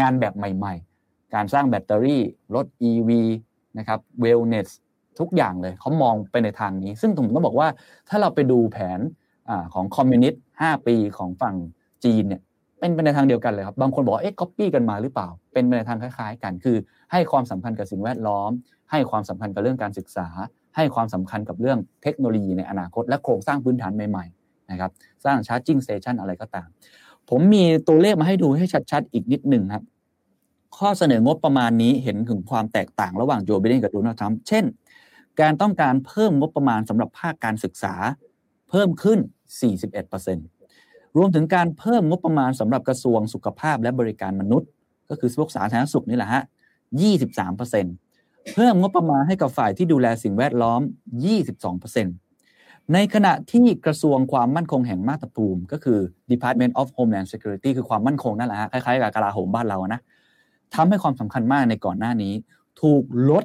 [0.00, 0.74] งานแบบใหม่
[1.04, 2.22] ๆ การสร้างแบตเตอรี่
[2.54, 3.10] รถ EV
[3.78, 4.68] นะครับ wellness
[5.18, 7.68] ทุกอย่างเลยเขามองไปในทางนี้ ซึ่งผมต้องบอกว่า
[8.08, 11.54] ถ้าเราไปดูแผนของคอมมิวนิสต์5ปีของฝั่ง
[12.04, 12.42] จีนเนี่ย
[12.80, 16.76] เป็นไปในทางเดียวกันเลยครับบางคนบอกเอ๊ะก๊อปปี้กันมาหรือเปล่า เป็นไปในทางคล้าย ๆ กัน คือ
[17.12, 18.50] ให้ความสำคัญกับสิ่งแวดล้อม
[18.90, 20.28] ให้ความสำคัญกับเรื่องการศึกษา
[20.76, 24.90] ให้ความสำคัญกับเรื่องเทคโนโลยีในอนาคต และโครงสร้างพื้นฐานใหม่ๆนะครับ
[25.24, 26.68] สร้าง charging station อะไรก็ตาม
[27.30, 29.84] ผมมีตัวเลขมาให้ดูให้ชัดๆ อีกนิดหนึ่งครับ
[30.76, 34.64] ข้อเสนองบประมาณนี้เห็นถึงความแตกต่างระหว่างโจไบเดนกับโดนัลด์ทรัมป์เช่น
[35.40, 37.94] การต้องการเพิ่มงบประมาณสำหรับภาคการศึกษา
[38.70, 39.18] เพิ่มขึ้น
[40.38, 44.68] 41%รวมถึงการเพิ่มงบประมาณสำหรับกระทรวงสุขภาพและบริการมนุษย์
[45.10, 46.42] ก็คือพวกสาธารณสุขนี่แหละฮะ
[47.46, 48.05] 23%
[48.54, 50.80] เพิ่มงบประมาณให้กับฝ่ายที่ดูแลสิ่งแวดล้อม
[52.06, 55.98] 22%ในขณะที่กระทรวงความมั่นคงแห่งมาตรภูมิ ก็คือ
[56.32, 60.00] Department of Homeland Security คือความมั่นคงนั่นแหละฮะคล้ายๆกับกลาโหมบ้านเรานะ
[60.74, 62.32] ทำให้ความสำคัญมากในก่อนหน้านี้
[62.80, 63.44] ถูกลด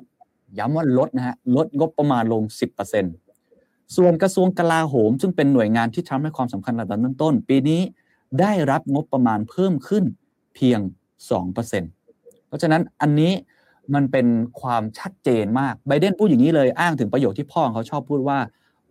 [0.59, 2.43] ย้ำว่าลดนะฮะลดงบประมาณลง
[3.19, 7.81] 10%ส่วนกระทรวงกลาโหม ซึ่งเป็นหน่วยงานที่ทำให้ความสำคัญระดับต้นๆปีนี้
[8.39, 10.03] ได้รับงบประมาณเพิ่มขึ้น
[10.55, 10.79] เพียง
[11.43, 13.31] 2%เพราะฉะนั้นอันนี้
[13.95, 14.27] มันเป็น
[14.61, 18.39] ความชัดเจนมากไบเดนพูดอย่างนี้เลยอ้างถึงประโยคที่พ่อเขาชอบพูดว่า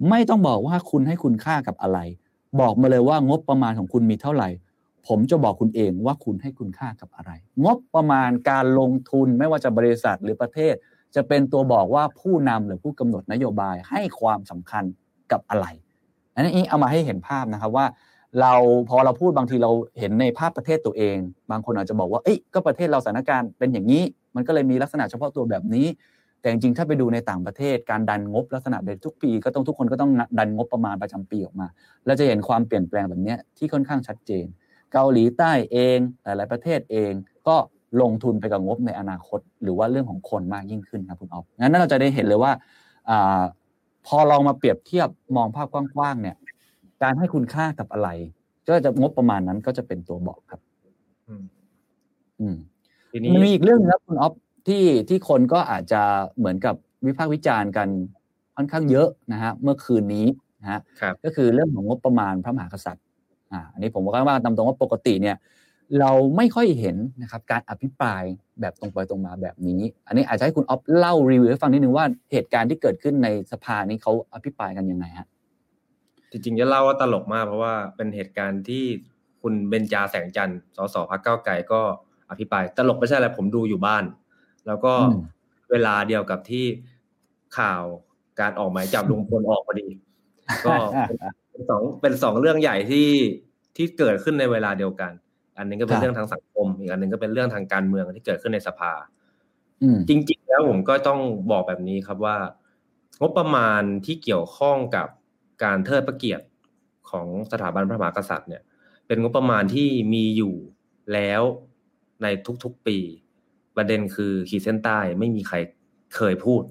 [0.09, 1.99] ไม่ต้องบอกว่าคุณให้คุณค่ากับอะไร
[2.61, 4.49] บอกมาเลยว่างบประมาณของคุณมีเท่าไหร่
[5.09, 7.31] ผมจะบอกคุณเองว่าคุณให้คุณค่ากับอะไร
[7.65, 10.75] งบประมาณการลงทุนไม่ว่าจะบริษัทหรือประเทศ
[11.15, 14.85] จะเป็นตัวบอกว่าผู้นำหรือผู้กำหนดนโยบายให้ความสำคัญ
[15.33, 15.67] กับอะไร
[16.35, 17.87] อันนี้เอามาให้เห็นภาพนะครับว่า
[18.41, 18.55] เรา
[18.89, 21.17] พอเราพูดบางทีเราเห็นในภาพประเทศตัวเอง
[21.51, 24.03] บางคนอาจจะบอกว่าเอ้ยก็ประเทศเราสถานการณ์เป็นอย่างนี้
[24.37, 25.87] มันก็เลยมีลักษณะเฉพาะตัวแบบนี้
[26.41, 31.67] แต่จริงๆถ้าไปดูในต่างประเทศการดันงบลักษณะแบบทุกปีก็ต้องทุกคนก็ต้องดันงบประมาณประจำปีออกมา
[32.07, 34.47] เราจะเห็นความเปลี่ยนแปลงแบบนี้ที่ค่อนข้างชัดเจน
[34.93, 37.13] เกาหลีใต้เองหลายๆประเทศเอง
[37.49, 37.57] ก็
[38.03, 42.53] ลงทุนไปกับงบในอนาคต หรือว่าเรื่องของคนมากยิ่งขึ้นครับคุณอ๊อฟงั้นเราจะได้เห็นเลยว่า
[43.11, 43.13] อ
[44.07, 46.37] พอลองมาเปรียบเทียบมองภาพกว้างๆเนี่ย
[47.03, 48.09] การให้คุณค่ากับอะไร
[48.69, 50.61] ก็จะงบประมาณนั้นก็จะเป็นตัวบอกครับ
[52.41, 52.57] อืม
[53.35, 54.33] มันมีอีกเรื่องนึงครับคุณอ๊อฟ
[54.69, 56.03] ที่ที่คนก็อาจจะ
[56.39, 56.75] เหมือนกับ
[57.07, 57.89] วิพากษ์วิจารณ์กัน
[58.57, 60.27] ค่อนข้างเยอะนะฮะเมื่อคืนนี้
[60.63, 60.81] นะฮะ
[61.25, 63.05] ก็คือเรื่องของงบประมาณพระมหากษัตริย์
[63.53, 65.37] อ่าอันนี้ผมว่าว่าตามตรงว่าปกติเนี่ย
[66.01, 68.23] เราไม่ค่อยเห็นนะครับการอภิปราย
[68.61, 75.29] แบบตรงไปตรงมาแบบนี้ อันนี้อาจจะให้คุณออฟเล่ารีวิวให้ฟังนิดนึงว่าเหตุการณ์ที่เกิดขึ้นในสภานี้เขาอภิปรายกันยังไงฮะ
[76.31, 78.85] จริงๆจะเล่าว่าตลกมากเพราะว่าเป็นเหตุการณ์ที่
[79.43, 81.81] คุณเบญจาแสงจันทร์สสพักเก้าไก่ก็
[82.31, 84.05] อภิปรายตลกไม่ใช่อะไรผมดูอยู่บ้าน
[84.67, 84.93] แล้วก็
[85.71, 86.65] เวลาเดียวกับที่
[87.59, 87.83] ข่าว
[88.41, 89.89] การออกหมายจับลุงพลออกพอดี
[90.67, 90.75] ก็
[91.51, 93.09] เป็นสองเป็นสองเรื่องใหญ่ที่
[93.77, 95.13] ที่เกิดขึ้นในเวลาเดียวกัน
[95.59, 98.93] อันนึงก็เป็นเรื่องทางสังคม อีกอันนึงก็เป็นเรื่องทางการเมืองที่เกิดขึ้นในสภา
[99.83, 101.21] อืมจริง ๆ แล้วผมก็ต้อง
[101.51, 102.37] บอกแบบนี้ครับว่า
[103.21, 105.09] งบประมาณที่เกี่ยวข้องกับ
[105.65, 106.47] การเทิดพระเกียรติ
[107.11, 108.63] ของสถาบันพระมหากษัตริย์เนี่ย
[109.07, 110.55] เป็นงบประมาณที่มีอยู่
[111.15, 111.43] แล้ว
[112.23, 112.27] ใน
[112.65, 112.99] ทุกๆปี
[113.77, 115.57] ประเด็นคือขีดเส้นใต้ไม่มีใคร
[116.15, 116.63] เคยพูด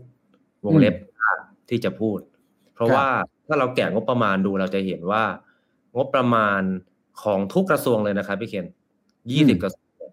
[0.65, 0.95] วงเล็บ
[1.69, 2.19] ที่จะพูด
[2.73, 3.07] เพราะว่า
[3.47, 5.23] ถ้าเราแกะงบประมาณดูเราจะเห็นว่า
[5.95, 6.61] งบประมาณ
[7.23, 8.65] ของทุกกระทรวงเลยนะครับพี่เคน
[9.31, 10.07] ยี่สิบกระทรวง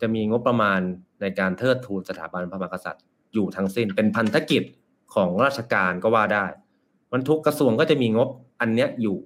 [0.00, 0.80] จะมีงบประมาณ
[1.20, 4.62] ในการเทิดทูนสถาบันพระมหากษัตริย์อยู่ทั้งสิ้น เป็นพันธกิจ
[5.14, 6.46] ของราชการก็ว่าได้
[7.12, 8.28] มันทุกกระทรวงก็จะมีงบ
[8.60, 9.18] อันเนี้ยอยู่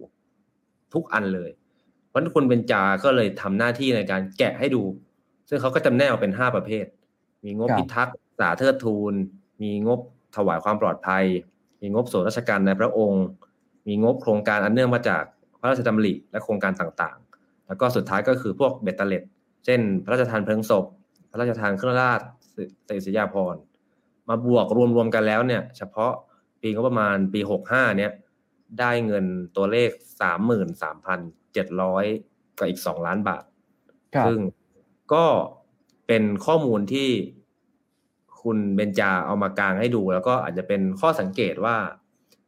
[0.94, 1.50] ทุกอันเลย
[2.12, 4.82] วันคุณเบญจาก็เลยทำหน้าที่ในการแกะให้ดู
[5.50, 6.86] ซึ่งเขาก็จำแนกออกเป็นห้าประเภท
[7.44, 9.14] มีงบพิทักษ์สาเทิดทูน
[9.62, 10.00] มีงบ
[10.36, 11.24] ถวายความปลอดภัย
[11.80, 13.24] มีงบส่วนราชการในพระองค์
[13.88, 15.22] มีงบโครงการอันเนื่องมาจาก
[15.60, 19.22] พระราชดำริและโครงการต่างๆ แล้วก็สุดท้ายก็คือพวกเบตเตเลต
[19.64, 20.84] เช่น พระราชทานเพลิงศพ
[21.30, 22.20] พระราชทานเครื่องราช
[22.54, 23.60] สิริยาภรณ์
[24.28, 26.12] มาบวกรวมๆกันแล้วเนี่ย เฉพาะ
[26.60, 28.12] ปีงบประมาณปีหกห้าเนี่ย
[28.80, 29.24] ได้เงิน
[29.56, 29.90] ตัวเลข
[30.20, 31.20] สามหมื่นสามพัน
[31.52, 32.04] เจ็ดร้อย
[32.58, 33.44] กับอีกสองล้านบาท
[34.26, 34.38] ซึ่ง
[35.12, 35.24] ก็
[36.06, 37.08] เป็นข้อมูลที่
[38.42, 41.76] คุณเบนจาเอามากางให้ดู แล้วก็อาจจะเป็นข้อสังเกตว่า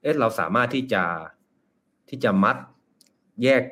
[0.02, 1.04] เอ๊ะเราสามารถที่จะ
[2.08, 2.56] ที่จะมัด
[3.42, 3.62] แยก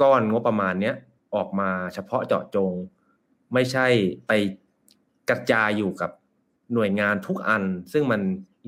[0.00, 0.94] ก้อนงบประมาณเนี้ย
[1.34, 2.72] ออกมาเฉพาะเจาะจง
[3.52, 3.86] ไม่ใช่
[4.26, 4.32] ไป
[5.28, 6.10] กระจายอยู่กับ
[6.74, 8.20] หน่วยงานทุกอัน ซึ่งมัน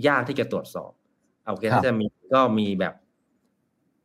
[0.06, 0.92] ยากที่จะตรวจสอบ
[1.50, 2.94] โอเคถ้าจะมีก็มีแบบ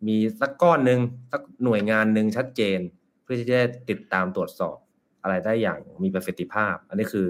[0.07, 0.99] มีสักก้อนหนึ่ง
[1.32, 2.80] สักหน่วยงานหนึ่งชัดเจน
[3.24, 3.59] เพื่อที่จะ
[3.89, 4.78] ติดตามตรวจสอบ
[5.22, 7.28] อะไรได้อย่างมีประสิทธิภาพ อันนี้คือ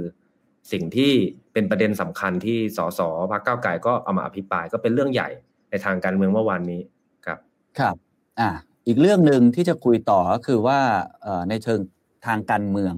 [0.71, 1.11] สิ่งที่
[1.53, 5.29] เป็นประเด็นสำคัญที่สสพรรคก้าวไก่ก็เอามาอภิปรายก็เป็นเรื่องใหญ่
[5.69, 6.81] ในทางการเมืองเมื่อวานนี้
[7.25, 7.39] ครับ
[7.79, 7.95] ครับ
[8.39, 8.49] อ่า
[8.87, 10.79] อีกเรื่องหนึ่งที่จะคุยต่อก็คือว่า
[11.21, 11.79] เอ่อในเชิง
[12.25, 12.93] ทางการเมือง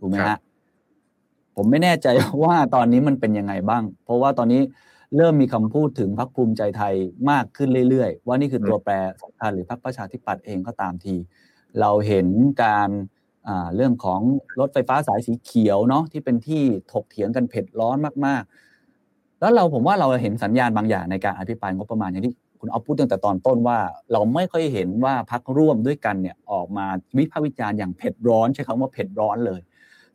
[0.00, 0.38] ถูกไหมฮะ
[1.56, 2.08] ผมไม่แน่ใจ
[2.44, 4.62] ว่าตอนนี้มันเป็นยังไงบ้าง เพราะว่าตอนนี้
[5.16, 6.94] เริ่มมีคำพูดถึงพรรคภูมิใจไทย
[7.30, 11.14] มากขึ้นเรื่อยๆ ว่านี่คือตัวแปรสำคัญหรือพรรคประชาธิปัตย์เองก็ตามที
[11.80, 12.26] เราเห็น
[12.62, 14.20] การเเรื่องของ
[14.60, 16.62] รถไฟฟ้าสายสีเขียวเนาะที่เป็นที่
[16.92, 23.78] ถกเถียงกันเผ็ดร้อนมากๆ แล้วเราผมว่าเราเห็นสัญญาณบางอย่างในการอภิปรายงบประมาณอย่างที่คุณเอาพูดตั้งแต่ตอนต้นว่า
[24.12, 26.86] เราไม่ค่อยเห็นว่าพักร่วมด้วยกันเนี่ยออกมา
[27.18, 29.60] วิพากษ์วิจารณ์อย่างเผ็ดร้อน ใช้คำว่าเผ็ดร้อนเลย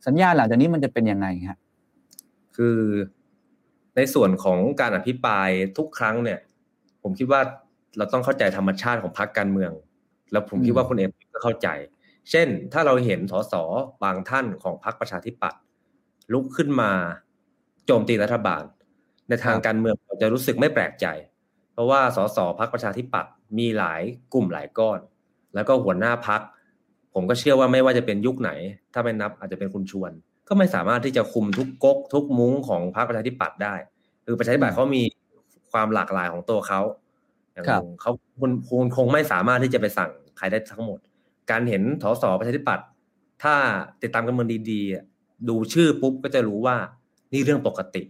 [0.06, 1.58] สัญญาณหลังจากนี้มันจะเป็นยังไงฮะ
[2.56, 2.78] คือ
[3.96, 6.38] ในส่วนของการอภิปรายทุกครั้งเนี่ย
[7.02, 7.40] ผมคิดว่า
[7.96, 9.72] เราต้องเข้าใจธรรมชาติของพรรคการเมือง
[10.32, 11.68] แล้วผมคิดว่าคุณเอ็มก็เข้าใจ
[12.30, 13.54] เช่น ถ้าเราเห็นสส
[14.04, 15.60] บางท่านของพรรคประชาธิปัตย์
[16.32, 16.92] ลุกขึ้นมา
[17.86, 18.62] โจมตีรัฐบาล
[19.28, 21.06] ในทางการเมืองเราจะรู้สึกไม่แปลกใจ
[21.72, 24.02] เพราะว่าสสพรรคประชาธิปัตย์มีหลาย
[24.34, 24.98] กลุ่มหลายก้อน
[25.54, 26.40] แล้วก็หัวหน้าพัก
[27.14, 28.50] ผมก็เชื่อว่าไม่ว่าจะเป็นยุคไหน
[28.92, 30.12] ถ้าไม่นับอาจจะเป็นคุณชวน
[30.48, 33.74] ก็ไม่สามารถที่จะคุมทุกก๊กทุกมุ้งของพรรคประชาธิปัตย์ได้
[34.24, 35.02] คือประชาธิปัตย์เขามี
[35.72, 36.80] ความหลากหลายของตัวเขา
[37.52, 37.64] อย่าง
[38.00, 40.98] เขาคุณคุณคงไม่สามารถที่จะไปสั่งใครได้ทั้งหมด
[41.50, 42.86] การเห็นสสประชาธิปัตย์
[43.42, 43.54] ถ้า
[44.02, 46.76] ติดตามกันเมืองดีๆ ดูชื่อปุ๊บก็จะรู้ว่า
[47.32, 48.02] นี่เรื่องปกติ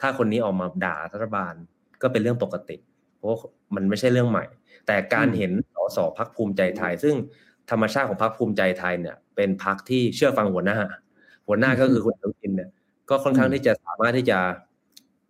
[0.00, 1.54] ถ้าคนนี้ออกมาด่ารัฐบาล
[2.02, 2.76] ก็เป็นเรื่องปกติ
[3.16, 3.30] เพราะ
[3.74, 4.44] มันไม่ใช่เรื่องใหม่
[4.86, 7.14] แต่การเห็นสสพักภูมิใจไทย ซึ่ง
[7.70, 10.78] ธรรมชาติของพักภูมิใจไทยเนี่ย เป็นพักที่เชื่อฟังหัวหน้า
[11.48, 12.70] หัวหน้าก็คือคุณอนุทินเนี่ย
[13.10, 14.38] ก็ค่อนข้างที่จะสามารถที่จะ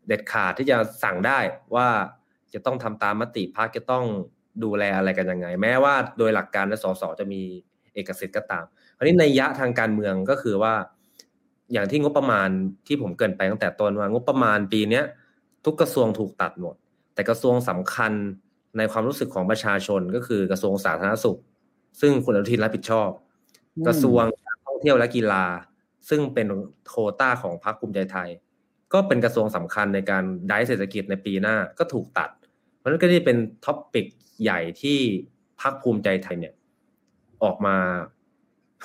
[0.06, 1.38] เด็ดขาดที่จะสั่งได้
[1.74, 1.88] ว่า
[2.54, 4.04] จะต้องทำตามมติพักจะต้อง
[4.64, 7.42] ดูแลอะไรกันยังไง แม้ว่าโดยหลักการและสสจะมี
[7.94, 8.64] เอกสิทธิ์ก็ตาม
[8.96, 10.74] คราวนี้ในยะทางการเมืองก็คือว่า
[11.72, 12.48] อย่างที่งบประมาณ
[12.86, 15.04] ที่ผมเกินไปตั้งแต่ต้นว่างบประมาณปีเนี้ย
[15.64, 16.74] ทุกกระทรวงถูกตัดหมด
[17.14, 18.12] แต่กระทรวงสำคัญ
[18.76, 21.38] ในความรู้สึกของประชาชนก็คือกระทรวงสาธารณสุข
[22.00, 23.10] ซึ่งคุณอนุทินรับผิดชอบ
[23.86, 25.44] กระทรวงการท่องเที่ยวและกีฬา
[26.08, 26.46] ซึ่งเป็น
[26.88, 28.28] โควตาของพรรคภูมิใจไทย
[28.92, 32.30] ก็เป็นกระทรวงสำคัญในการได้เศรษฐกิจในปีหน้าก็ถูกตัด
[32.86, 34.06] เพราะนั้นก็ที่เป็น topic
[34.42, 34.98] ใหญ่ที่
[35.60, 36.54] พรรคภูมิใจไทยเนี่ย
[37.42, 37.76] ออกมา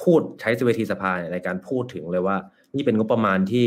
[0.02, 2.38] พูดใช้เวทีสภาในการพูดถึงเลยว่า
[2.76, 3.66] นี่เป็นงบประมาณที่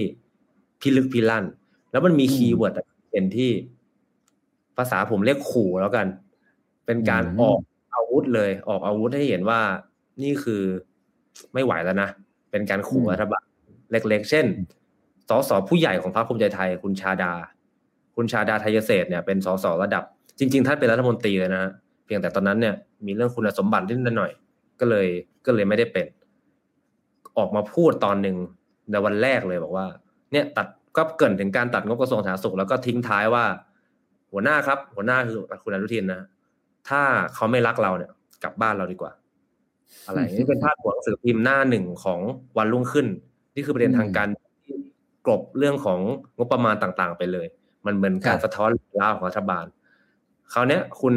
[0.80, 1.44] พิลึกพิลั่น
[1.92, 2.74] แล้วมันมี keyword
[3.10, 3.50] เป็นที่
[4.76, 6.06] ภาษาผมเรียกขู่แล้วกัน
[6.86, 7.60] เป็นการออก
[7.94, 9.60] อาวุธเลย ออกอาวุธให้เห็นว่า
[10.22, 10.62] นี่คือ
[11.54, 12.08] ไม่ไหวแล้วนะ
[12.50, 13.44] เป็นการขู่รัฐบาล
[13.92, 14.46] เล็กๆ เช่น
[15.28, 17.32] สสผู้ใหญ่ของพรรคภูมิใจไทย คุณชาดา
[18.16, 20.04] คุณชาดาไทยเศษเนี่ยเป็นสสระดับ
[20.38, 21.62] จริง ๆท่านเป็นรัฐมนตรีเลยนะ
[22.04, 22.74] เพียงแต่ตอนนั้นเนี่ย
[23.06, 24.32] มีเรื่องคุณสมบัตินิดหน่อย
[24.80, 25.06] ก็เลย
[25.46, 26.06] ก็เลยไม่ได้เป็น
[27.38, 28.36] ออกมาพูดตอนหนึ่ง
[28.90, 29.86] ในวันแรกเลยบอกว่า
[30.32, 30.66] เนี่ยตัด
[30.96, 33.44] ก็เกินถึงการตัดงบกระทรวงสาธารณสุขแล้วก็ทิ้งท้ายว่า
[34.32, 36.22] หัวหน้าครับ หัวหน้าคือคุณอนุทินนะ
[36.88, 37.02] ถ้า
[37.34, 38.10] เขาไม่รักเราเนี่ย
[38.44, 39.12] กลับบ้านเราดีกว่า
[40.06, 42.20] อะไรนี่เป็นพาดหัวหนังสือพิมพ์หน้าหนึ่งของ
[42.58, 43.06] วันรุ่งขึ้น
[43.54, 44.28] นี่คือประเด็นทางการ
[45.26, 45.98] กลบเรื่องของ
[46.36, 47.46] งบประมาณต่างๆ ไปเลย
[47.86, 48.70] มันเหมือนการสะท้อน
[49.00, 49.64] ล่าของรัฐบาล
[50.52, 51.14] คราวนี้คุณ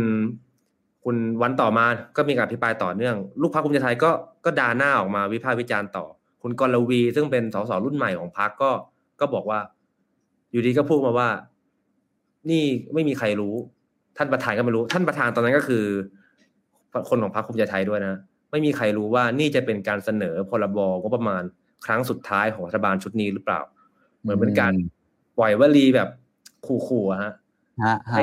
[1.04, 1.86] คุณวันต่อมา
[2.18, 4.12] ก็มีการพิปรายต่อเนื่อง ลูกพรรคภูมิใจไทยก็
[4.46, 6.06] ก็ด่าหน้าออกมาวิพากษ์วิจารณ์ต่อ
[6.42, 8.72] คุณกรวี ซึ่งเป็นสสรุ่นใหม่ของพรรคก็
[9.20, 9.60] ก็บอกว่า
[10.52, 11.30] อยู่ดีก็พูดมาว่า
[12.50, 12.64] นี่
[12.94, 13.56] ไม่มีใครรู้
[14.18, 15.86] ท่านประธานก็ไม่รู้ ท่านประธานตอนนั้นก็คือ
[17.10, 18.16] คนของพรรคภูมิใจไทยด้วยนะ
[18.52, 21.44] ไม่มีใครรู้ว่านี่จะเป็นการเสนอพรบงบประมาณ
[21.86, 23.60] ครั้งสุดท้ายของรัฐบาลชุดนี้หรือเปล่า
[24.22, 24.74] เหมือนเป็นการ
[25.38, 26.10] ปล่อยวลีแบบ
[26.88, 27.34] ขู่ๆฮะ
[28.12, 28.22] ให้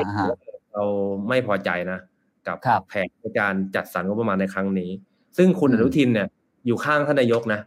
[0.75, 0.85] เรา
[1.29, 1.99] ไม่พอใจนะ
[2.47, 2.57] กับ
[2.87, 4.91] แผนในการจัดสรรงบประมาณในครั้งนี้
[5.37, 6.27] ซึ่งคุณอนุทินเนี่ย
[6.65, 7.61] อยู่ข้างท่านนายกนะ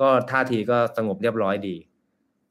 [0.00, 1.76] ก็ท่าทีก็สงบเรียบร้อยดี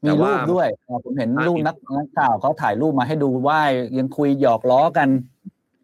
[0.03, 0.68] มีรูปด้วย
[1.05, 3.59] ผมเห็นรูปนักนักข่าวเขาถ่ายรูปมาให้ดูว่า
[3.97, 5.09] ยังคุยหยอกล้อกัน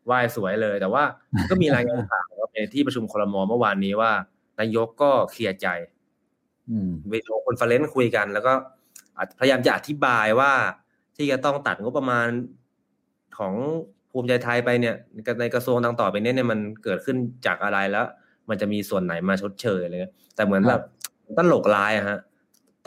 [0.06, 1.04] ไหว้สวยเลย แต่ว่า
[1.50, 4.12] ก็มีรายงานข่าวในที่ประชุมครม.เมื่อวานนี้ว่า
[4.60, 5.68] นายกก็เคลียร์ใจ
[7.12, 8.54] video conference คุยกัน แล้วก็
[9.40, 10.52] พยายามจะอธิบายว่า
[11.16, 12.28] ที่จะต้องตัดงบประมาณ
[13.38, 13.54] ของ
[14.18, 14.96] ภูมิใจไทยไปเนี่ย
[15.40, 18.06] ในกระทรวงต่างต่อไปนี้เนี่ยมันเกิดขึ้นจากอะไรแล้ว
[18.50, 20.82] มันจะมีส่วนไหนมาชดเชยอะไรเงี้ยแต่เหมือนแบบ
[21.38, 22.20] ตลกร้ายอะฮะ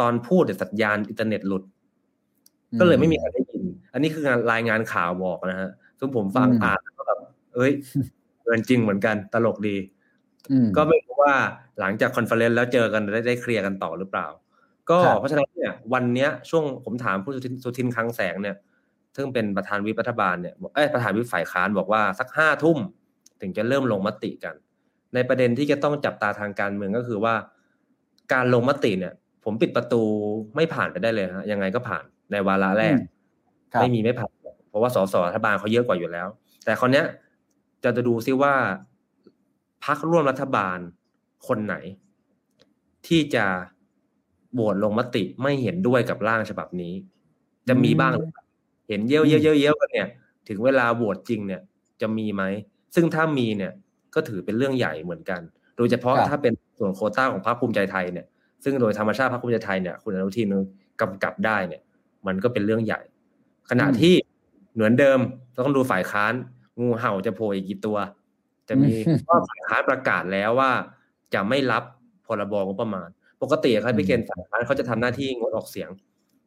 [0.01, 1.62] ตอนพูดแต่สัญญาณอินเทอร์เน็ตหลุด
[2.81, 7.18] ก็เลยไม่มีใครได้ยิน อันนี้คืองานรายงานข่าวบอกนะฮะซึ่งผมฟังอ่านก็แบบ
[7.55, 7.72] เอ้ย
[8.45, 9.76] เกินจริงเหมือนกันตลกดี
[10.76, 11.35] ก็ไม่รู้ว่า
[11.81, 14.26] หลังจาก conference แล้วเจอกันได้ได้เคลียร์กันต่อหรือเปล่า
[14.91, 17.32] ก็เพราะฉะนั้นเนี่ย วันเนี้ยช่วงผมถามคุณ
[17.64, 18.57] สุทินคลังแสงเนี่ย
[19.16, 22.78] ซึ่งเป็นประธานวิปรัฐบาลเนี่ยเอ้ประธานวิปฝ่ายค้านบอกว่าสักห้าทุ่ม
[23.40, 24.54] ถึงจะเริ่มลงมติกัน
[25.14, 27.34] ในประเด็นที่จะต้องจับตาทางการเมืองก็คือว่า
[28.32, 30.02] การลงมติเนี่ย ผมปิดประตู
[30.56, 32.96] ไม่ผ่านไปได้เลยฮะยังไงก็ผ่านในวาระแรก
[33.80, 34.32] ไม่มีไม่ผ่าน
[34.68, 36.28] เพราะว่าสสรัฐบาลเขาเยอะกว่าอยู่แล้ว
[36.64, 37.06] แต่คนเนี้ย
[37.82, 38.54] จะจะดูซิว่า
[39.84, 40.78] พักร่วมรัฐบาล
[41.48, 41.74] คนไหน
[43.06, 43.44] ที่จะ
[44.52, 46.94] โหวตลงมติไม่เห็นด้วยกับร่างฉบับนี้
[47.68, 50.09] จะมีบ้างเห็นเยี่ยวเยี่ยวเยี่ยวกันเนี่ย
[50.49, 51.61] ถึงเวลาโหวตจริงเนี่ย
[52.01, 52.43] จะมีไหม
[52.95, 53.72] ซึ่งถ้ามีเนี่ย
[54.14, 55.41] ก็ถือเป็นเรื่องใหญ่เหมือนกัน
[55.76, 58.26] โดยเฉพาะถ้าเป็นส่วนโคต้าของพรรคภูมิใจไทยเนี่ย
[58.64, 60.55] ซึ่งโดยธรรมชาติพรรคภูมิใจไทยเนี่ยคุณอนุทิน
[61.01, 61.82] กำกับได้เนี่ย
[62.26, 63.01] มันก็เป็นเรื่องใหญ่
[63.70, 64.14] ขณะที่
[64.74, 65.18] เหมือนเดิม
[65.64, 66.32] ต้องดูฝ่ายค้าน
[66.80, 67.99] งูเห่าจะโผล่อีกกี่ตัว
[68.68, 68.93] จะมี
[69.28, 70.70] ก็ฝ่ายค้านประกาศแล้วว่า
[71.34, 71.82] จะไม่รับ
[72.26, 73.09] พรบงบประมาณ
[73.43, 75.91] ปกติครับพี่เคนฝ่ายค้านเขาจะทำหน้าที่งดออกเสียง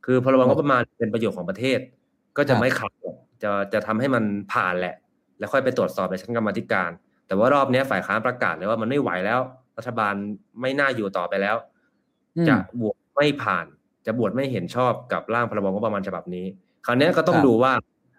[0.05, 1.79] คือพรบงบประมาณเป็นประโยชน์ของประเทศ
[2.37, 2.91] ก็จะไม่ขัด
[3.43, 4.23] จะจะทำให้มัน
[4.53, 4.95] ผ่านแหละ
[5.39, 6.91] แล้วค่อยไปตรวจสอบในชั้นกรรมธิการ
[7.27, 9.39] แต่ว่ารอบนี้ฝ่ายค้านประกาศเลยว่ามันไม่ไหวแล้ว
[9.77, 10.13] รัฐบาล
[10.61, 11.55] ไม่น่าอยู่ต่อไปแล้ว
[12.47, 13.65] จะบวกไม่ผ่าน
[14.05, 16.45] จะบวชไม่เห็นชอบกับร่างพรบงบประมาณฉบับนี้
[16.85, 17.71] คราวนี้ก็ต้องดูว่า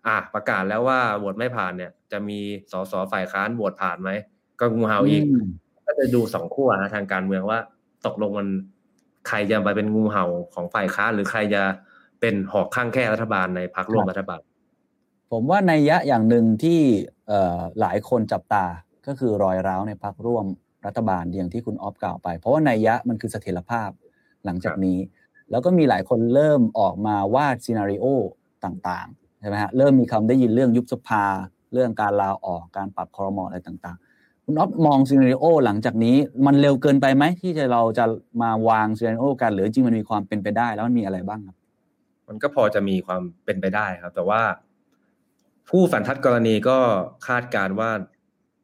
[0.07, 2.39] อะประกาศแล้วว่าโหวตไม่ผ่านเนี่ย จะมี
[2.73, 4.11] สสฝ่ายค้านโหวตผ่านไหม
[4.61, 5.23] ก็งูเห่าอีก
[5.87, 7.59] ก็จะดูสองขั้วนะทางการเมืองว่า
[8.07, 8.49] ตกลงมัน
[9.29, 11.63] ใครจะไปเป็นงูเห่าของฝ่ายค้านหรือใครจะ
[12.25, 14.41] เป็นหอกข้างแค่รัฐบาลในพรรคร่วมรัฐบาล
[15.33, 16.81] ผมว่าในยะอย่างหนึ่งที่
[17.81, 18.65] หลายคนจับตา
[19.07, 20.47] ก็คือรอยร้าวในพรรคร่วม
[20.87, 23.91] รัฐบาลอย่างที่คุณออฟกล่าวไป เพราะว่าในยะมันคือเสถียรภาพ
[24.45, 24.99] หลังจากนี้
[25.51, 28.05] แล้วก็มีหลายคนเริ่มออกมาวาดซีนารีโอ
[28.65, 29.09] ต่าง
[29.45, 31.25] ช่ไหมฮะเริ่มมีคำได้ยินเรื่องยุบสภา
[31.73, 36.17] เรื่องการลาออกการปรับคอรมออะไรต่างๆ คุณอ๊อฟมองซีนารีโอหลังจากนี้
[36.47, 38.05] มันเร็วเกินไปไหมที่จะเราจะ
[38.43, 41.57] มาวางซีนารีโอกันหรือจริงมันมีความเป็นไปได้แล้วมันมีอะไรบ้างครับ
[42.29, 44.43] มันก็พอจะมีความเป็นไปได้ครับ แต่ว่า
[45.69, 46.79] ผู้ฝันทัดกรณีก็
[47.27, 47.91] คาดการว่า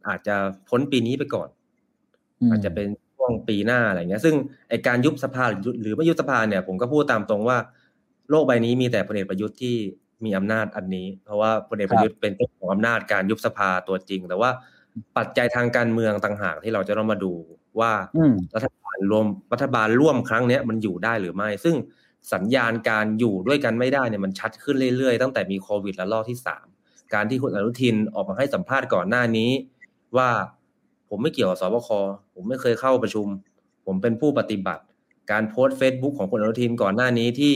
[0.09, 0.37] อาจจะ
[0.69, 1.49] พ้นปีนี้ไปก่อน
[2.51, 2.87] อาจจะเป็น
[3.17, 4.35] ช่วงปีหน้าอะไรเงี้ย ซึ่ง
[4.69, 5.45] ไอการยุบสภา
[5.83, 7.59] หรือไม่ยุบสภาเนี่ย ผมก็พูดตามตรงว่า
[8.31, 9.77] โลกใบนี้มีแต่พลเอกประยุทธ์ที่
[10.25, 14.51] มีอำนาจอันนี้ เพราะว่าพลเอกประยุทธ์เป็นเจ้าของอำนาจการยุบสภาตัวจริง แต่ว่า
[15.17, 17.33] ปัจจัยทางการเมืองต่างหากที่เราจะต้องมาดู
[17.81, 17.93] ว่า
[18.55, 21.75] รัฐบาลรวมรัฐบาลร่วมครั้งนี้มันอยู่ได้หรือไม่ ซึ่ง
[22.33, 26.67] สัญญาณการอยู่ด้วยกันไม่ได้เนี่ยมันชัดขึ้นเรื่อยๆ ตั้งแต่มีโควิดและรอบที่สาม
[27.15, 29.51] การที่คุณอนุทินออกมาให้สัมภาษณ์ก่อนหน้านี้
[30.17, 30.31] ว่า
[31.09, 31.89] ผมไม่เกี่ยวกับสบค
[32.35, 33.27] ผมไม่เคยเข้าประชุม
[33.87, 34.83] ผมเป็นผู้ปฏิบัติ
[35.31, 37.55] การโพสต์เฟซบุ๊กของคุณอนุทินก่อนหน้านี้ที่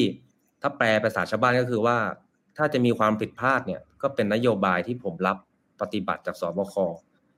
[0.63, 1.97] ถ้าแปลภาษาชาวบ้านก็คือว่า
[2.57, 5.37] ถ้าจะมีความผิดพลาดเนี่ย ก็เป็นนโยบายที่ผมรับ
[5.81, 6.75] ปฏิบัติจากสบค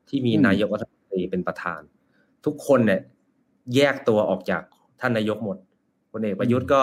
[0.08, 1.80] ที่มีนายกรัฐมนตรีเป็นประธาน
[2.44, 3.00] ทุกคนเนี่ย
[3.74, 4.62] แยกตัวออกจาก
[5.00, 5.56] ท่านนายกหมด
[6.12, 6.82] พลเอกประยุทธ์ก็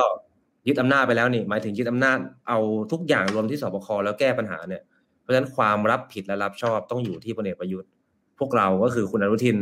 [0.67, 2.59] ยึดอำนาจไปแล้วนี่หมายถึงยึดอำนาจเอา
[2.91, 4.83] ทุกอย่างรวมที่สบคแล้วแก้ปัญหาเนี่ย
[5.21, 7.89] เพราะฉะนั้นความรับผิดและรับชอบต้องอยู่ที่พลเอกประยุทธ์
[8.39, 9.57] พวกเราก็คือคุณอนุทิน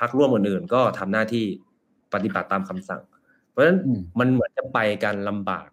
[0.00, 1.44] พักร่วมอื่นๆก็ทำหน้าที่
[2.14, 3.02] ปฏิบัติตามคำสั่ง
[3.50, 3.78] เพราะฉะนั้น
[4.18, 5.68] มันเหมือนจะไปกันลำบาก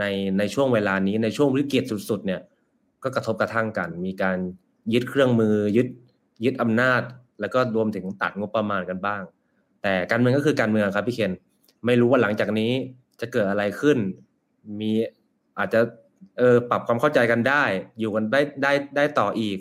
[0.00, 0.04] ใน
[0.38, 2.40] ในช่วงเวลานี้ในช่วงวิกฤตสุดๆ เนี่ย
[3.02, 4.38] ก็กระทบกระทั่งกัน มีการ
[4.92, 5.88] ยึดเครื่องมือยึด
[6.44, 7.02] ยึดอำนาจ
[7.40, 9.22] แล้วก็รวมถึงตัดงบประมาณกันบ้าง
[9.82, 11.32] แต่การเมืองก็คือการเมืองครับพี่เคน
[11.86, 12.72] ไม่รู้ว่าหลังจากนี้
[13.22, 13.98] จะเกิดอะไรขึ้น
[14.80, 14.90] มี
[15.58, 15.80] อาจจะ
[16.38, 17.64] เออปรับความเข้าใจกันได้
[17.98, 19.58] อยู่กันได้ได้ได้ต่ออีก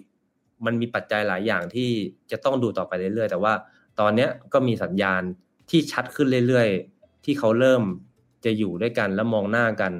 [0.65, 1.89] มันมีปัจจัยหลายอย่างที่
[2.31, 3.53] จะต้องดูต่อไปเรื่อยๆแต่ว่า
[3.99, 5.21] ตอนเนี้ยก็มีสัญญาณ
[5.69, 7.83] ที่ชัดขึ้นเรื่อยๆ ที่เขาเริ่ม
[8.45, 9.93] จะอยู่ด้วยกันแล้วมองหน้ากัน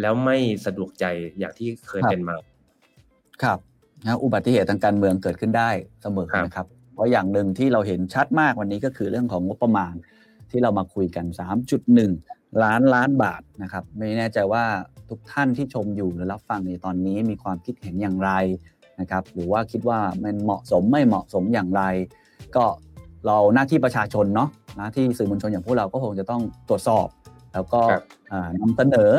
[0.00, 0.36] แล้วไม่
[0.66, 1.04] สะดวกใจ
[1.38, 2.36] อย่างที่เคยเป็นมา
[3.42, 3.58] ครับ
[4.04, 5.70] นะอุบัติเหตุทางการเมืองเกิดขึ้นได้
[6.02, 9.94] เสมอนะครับ เพราะอย่างหนึ่งที่เราเห็นชัดมากวันนี้ก็คือเรื่องของงบประมาณ
[10.50, 11.26] ที่เรามาคุยกัน
[11.86, 14.64] 3.1 ล้านล้านบาทนะครับ ไม่แน่ใจว่า
[15.08, 18.30] ทุกท่านที่ชมอยู่หรือรับฟังในตอนนี้มีความคิดเห็นอย่างไร
[19.00, 21.82] นะครับ หรือว่าคิดว่ามันเหมาะสมไม่เหมาะสมอย่างไร
[22.56, 22.64] ก็
[23.26, 27.08] เราหน้าที่ประชาชนเนาะหน้าที่สื่อมวลชนอย่างพวกเราก็คงจะต้องตรวจสอบ
[27.54, 27.80] แล้วก็
[28.60, 29.10] นำเสนอ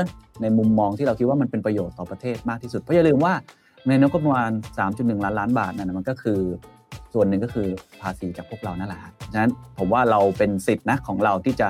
[0.42, 3.34] ในมุมมองที่เราคิดว่ามันเป็นประโยชน์ต่อประเทศมากที่สุดเพราะอย่าลืมว่า
[3.88, 4.52] ในงบประมาณ
[4.88, 6.40] 3.1 ล้านล้านบาทนั่นมันก็คือ
[7.14, 7.68] ส่วนหนึ่งก็คือ
[8.02, 9.00] ภาษีจากพวกเรานั่นแหละ
[9.34, 11.68] ฉะนั้นผมว่าเราเป็นสิทธินะของเราที่จะ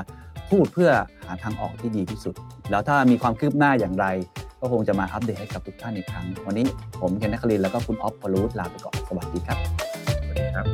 [0.51, 0.91] พูดเพื่อ
[1.25, 2.35] หาทางออกที่ดีที่สุด
[2.71, 4.05] แล้วถ้ามีความคืบหน้าอย่างไร
[4.61, 6.65] ก็คงจะมาอัปเดตให้กับทุกท่านอีกครั้ง วันนี้
[7.01, 9.57] ผมเคนนักคลินแล้วก็คุณออฟพลูดลาไปก่อนสวัสดีครับ
[10.23, 10.65] สวัสดีครับ